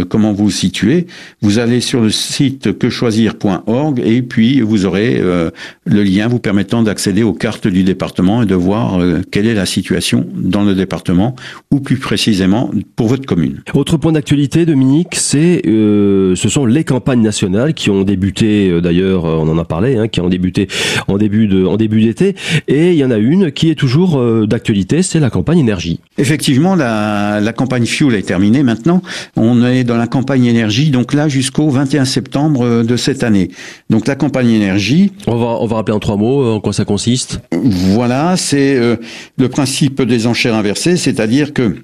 comment 0.08 0.32
vous 0.32 0.44
vous 0.44 0.50
situez, 0.50 1.06
vous 1.42 1.58
allez 1.58 1.80
sur 1.80 2.00
le 2.00 2.10
site 2.10 2.78
quechoisir.org 2.78 4.00
et 4.04 4.22
puis 4.22 4.60
vous 4.60 4.86
aurez 4.86 5.20
le 5.20 6.02
lien 6.02 6.28
vous 6.28 6.38
permettant 6.38 6.82
d'accéder 6.82 6.98
accéder 6.98 7.22
aux 7.22 7.32
cartes 7.32 7.68
du 7.68 7.84
département 7.84 8.42
et 8.42 8.46
de 8.46 8.56
voir 8.56 9.00
euh, 9.00 9.20
quelle 9.30 9.46
est 9.46 9.54
la 9.54 9.66
situation 9.66 10.26
dans 10.34 10.64
le 10.64 10.74
département 10.74 11.36
ou 11.70 11.78
plus 11.78 11.96
précisément 11.96 12.72
pour 12.96 13.06
votre 13.06 13.24
commune. 13.24 13.62
Autre 13.72 13.96
point 13.98 14.10
d'actualité, 14.10 14.66
Dominique, 14.66 15.14
c'est 15.14 15.62
euh, 15.68 16.34
ce 16.34 16.48
sont 16.48 16.66
les 16.66 16.82
campagnes 16.82 17.22
nationales 17.22 17.72
qui 17.74 17.88
ont 17.88 18.02
débuté 18.02 18.68
euh, 18.68 18.80
d'ailleurs, 18.80 19.26
on 19.26 19.48
en 19.48 19.58
a 19.58 19.64
parlé, 19.64 19.96
hein, 19.96 20.08
qui 20.08 20.20
ont 20.20 20.28
débuté 20.28 20.66
en 21.06 21.18
début 21.18 21.46
de 21.46 21.64
en 21.64 21.76
début 21.76 22.02
d'été 22.02 22.34
et 22.66 22.90
il 22.90 22.98
y 22.98 23.04
en 23.04 23.12
a 23.12 23.18
une 23.18 23.52
qui 23.52 23.70
est 23.70 23.76
toujours 23.76 24.20
d'actualité, 24.48 25.02
c'est 25.02 25.20
la 25.20 25.30
campagne 25.30 25.60
énergie. 25.60 26.00
Effectivement, 26.18 26.74
la, 26.74 27.38
la 27.40 27.52
campagne 27.52 27.86
fuel 27.86 28.16
est 28.16 28.22
terminée 28.22 28.47
maintenant. 28.50 29.02
On 29.36 29.64
est 29.64 29.84
dans 29.84 29.96
la 29.96 30.06
campagne 30.06 30.46
énergie 30.46 30.90
donc 30.90 31.14
là 31.14 31.28
jusqu'au 31.28 31.68
21 31.70 32.04
septembre 32.04 32.82
de 32.82 32.96
cette 32.96 33.22
année. 33.22 33.50
Donc 33.90 34.06
la 34.06 34.14
campagne 34.14 34.50
énergie. 34.50 35.12
On 35.26 35.36
va 35.36 35.46
on 35.60 35.66
va 35.66 35.76
rappeler 35.76 35.94
en 35.94 36.00
trois 36.00 36.16
mots 36.16 36.54
en 36.54 36.60
quoi 36.60 36.72
ça 36.72 36.84
consiste? 36.84 37.40
Voilà, 37.52 38.36
c'est 38.36 38.76
euh, 38.76 38.96
le 39.36 39.48
principe 39.48 40.02
des 40.02 40.26
enchères 40.26 40.54
inversées, 40.54 40.96
c'est-à-dire 40.96 41.52
que 41.52 41.76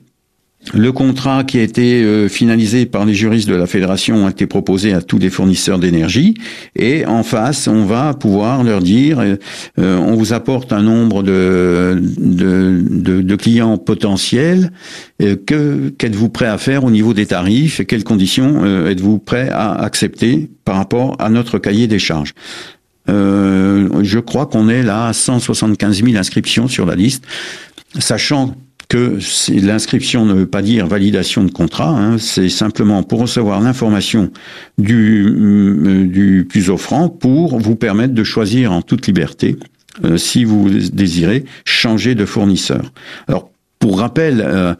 le 0.72 0.92
contrat 0.92 1.44
qui 1.44 1.59
a 1.59 1.62
été 1.62 2.03
euh, 2.03 2.29
finalisé 2.29 2.87
par 2.87 3.05
les 3.05 3.14
juristes 3.14 3.48
de 3.48 3.55
la 3.55 3.66
fédération 3.66 4.27
a 4.27 4.31
été 4.31 4.46
proposé 4.46 4.92
à 4.92 5.03
tous 5.03 5.18
les 5.18 5.31
fournisseurs 5.31 5.79
d'énergie 5.79 6.35
et 6.74 7.05
en 7.07 7.22
face, 7.22 7.68
on 7.68 7.85
va 7.85 8.14
pouvoir 8.14 8.64
leur 8.64 8.81
dire, 8.81 9.20
euh, 9.20 9.37
on 9.77 10.14
vous 10.14 10.33
apporte 10.33 10.72
un 10.72 10.83
nombre 10.83 11.22
de, 11.22 12.00
de, 12.00 13.37
clients 13.37 13.77
potentiels, 13.79 14.70
que 15.18 15.88
qu'êtes-vous 15.90 16.29
prêt 16.29 16.46
à 16.46 16.57
faire 16.57 16.85
au 16.85 16.90
niveau 16.90 17.12
des 17.12 17.27
tarifs 17.27 17.81
et 17.81 17.85
quelles 17.85 18.05
conditions 18.05 18.87
êtes-vous 18.87 19.18
prêt 19.18 19.50
à 19.50 19.72
accepter 19.74 20.48
par 20.64 20.77
rapport 20.77 21.16
à 21.18 21.29
notre 21.31 21.59
cahier 21.59 21.88
des 21.88 21.98
charges? 21.98 22.33
Euh, 23.09 24.03
je 24.03 24.18
crois 24.18 24.46
qu'on 24.46 24.68
est 24.68 24.83
là 24.83 25.09
à 25.09 25.12
175 25.12 26.03
000 26.03 26.16
inscriptions 26.16 26.68
sur 26.68 26.87
la 26.87 26.94
liste, 26.94 27.24
sachant 27.98 28.55
que 28.88 29.18
l'inscription 29.51 30.25
ne 30.25 30.35
veut 30.35 30.47
pas 30.47 30.62
dire 30.62 30.87
validation 30.87 31.44
de 31.44 31.51
contrat, 31.51 31.90
hein, 31.90 32.18
c'est 32.18 32.49
simplement 32.49 33.03
pour 33.03 33.20
recevoir 33.20 33.61
l'information 33.61 34.31
du, 34.79 35.27
euh, 35.27 36.07
du 36.07 36.47
plus 36.49 36.70
offrant 36.70 37.09
pour 37.09 37.59
vous 37.59 37.77
permettre 37.77 38.14
de 38.14 38.25
choisir 38.25 38.73
en 38.73 38.83
toute 38.83 39.07
liberté 39.07 39.57
euh, 40.05 40.16
si 40.16 40.44
vous 40.44 40.68
désirez 40.70 41.44
changer 41.64 42.14
de 42.14 42.25
fournisseur. 42.25 42.92
Alors 43.29 43.51
pour 43.79 43.99
rappel, 43.99 44.42
euh, 44.44 44.75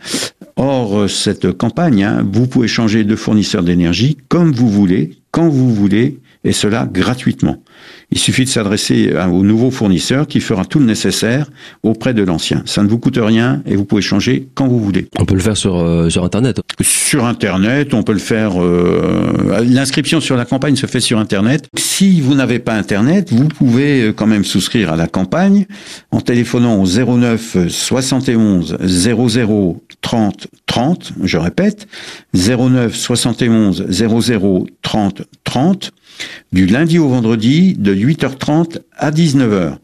hors 0.57 1.09
cette 1.11 1.53
campagne, 1.53 2.05
hein, 2.05 2.27
vous 2.31 2.47
pouvez 2.47 2.69
changer 2.69 3.05
de 3.05 3.17
fournisseur 3.17 3.63
d'énergie 3.63 4.17
comme 4.29 4.53
vous 4.53 4.71
voulez, 4.71 5.19
quand 5.31 5.49
vous 5.49 5.75
voulez, 5.75 6.21
et 6.45 6.53
cela 6.53 6.89
gratuitement. 6.91 7.63
Il 8.15 8.21
suffit 8.21 8.45
de 8.45 8.49
s'adresser 8.49 9.13
au 9.13 9.43
nouveau 9.43 9.73
fournisseur 9.73 10.29
qui 10.29 10.39
fera 10.39 10.65
tout 10.65 10.79
le 10.79 10.85
nécessaire 10.85 11.51
auprès 11.83 12.15
de 12.15 12.23
l'ancien. 12.23 12.63
Ça 12.65 12.85
ne 12.85 12.89
vous 12.89 13.01
coûte 13.01 13.19
rien 13.21 13.61
et 13.67 13.75
vous 13.75 13.85
pouvez 13.85 14.03
changer 14.03 14.47
quand 14.55 14.69
vous 14.69 14.79
voulez. 14.79 15.09
On 15.19 15.25
peut 15.25 15.35
le 15.35 15.41
faire 15.41 15.57
sur, 15.57 15.79
euh, 15.79 16.09
sur 16.11 16.23
Internet 16.23 16.61
Sur 16.81 17.25
Internet, 17.25 17.93
on 17.93 18.05
peut 18.05 18.13
le 18.13 18.21
faire... 18.21 18.63
Euh, 18.63 19.65
L'inscription 19.69 20.21
sur 20.21 20.37
la 20.37 20.45
campagne 20.45 20.77
se 20.77 20.87
fait 20.87 21.01
sur 21.01 21.19
Internet. 21.19 21.67
Si 21.77 22.21
vous 22.21 22.37
n'avez 22.37 22.61
pas 22.61 22.75
Internet, 22.75 23.33
vous 23.33 23.49
pouvez 23.49 24.03
euh, 24.03 24.13
quand 24.13 24.29
même 24.29 24.45
souscrire 24.45 24.93
à 24.93 24.97
la 24.97 25.09
campagne 25.09 25.67
en 26.13 26.21
téléphonant 26.21 26.81
au 26.81 26.87
09 26.87 27.69
71 27.69 28.77
00 28.81 29.83
30 30.03 30.47
30, 30.67 31.13
je 31.25 31.39
répète, 31.39 31.89
09 32.35 32.95
71 32.95 33.87
00 33.89 34.67
30 34.83 35.23
30 35.43 35.93
du 36.53 36.67
lundi 36.67 36.99
au 36.99 37.09
vendredi 37.09 37.75
de 37.75 37.95
8h30 37.95 38.79
à 38.97 39.11
19h. 39.11 39.79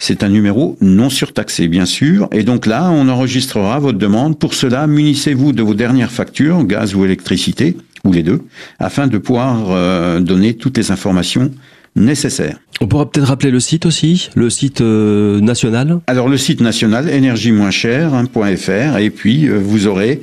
C'est 0.00 0.22
un 0.22 0.28
numéro 0.28 0.76
non 0.80 1.10
surtaxé, 1.10 1.66
bien 1.66 1.84
sûr, 1.84 2.28
et 2.30 2.44
donc 2.44 2.66
là, 2.66 2.88
on 2.90 3.08
enregistrera 3.08 3.80
votre 3.80 3.98
demande. 3.98 4.38
Pour 4.38 4.54
cela, 4.54 4.86
munissez-vous 4.86 5.52
de 5.52 5.62
vos 5.62 5.74
dernières 5.74 6.12
factures, 6.12 6.64
gaz 6.64 6.94
ou 6.94 7.04
électricité, 7.04 7.76
ou 8.04 8.12
les 8.12 8.22
deux, 8.22 8.42
afin 8.78 9.08
de 9.08 9.18
pouvoir 9.18 9.70
euh, 9.70 10.20
donner 10.20 10.54
toutes 10.54 10.78
les 10.78 10.92
informations 10.92 11.50
nécessaires. 11.96 12.58
On 12.80 12.86
pourra 12.86 13.10
peut-être 13.10 13.26
rappeler 13.26 13.50
le 13.50 13.58
site 13.58 13.86
aussi, 13.86 14.30
le 14.36 14.50
site 14.50 14.82
euh, 14.82 15.40
national? 15.40 15.98
Alors 16.06 16.28
le 16.28 16.36
site 16.36 16.60
national, 16.60 17.10
énergie-moins-cher.fr, 17.10 18.98
et 18.98 19.10
puis 19.10 19.48
euh, 19.48 19.58
vous 19.58 19.88
aurez 19.88 20.20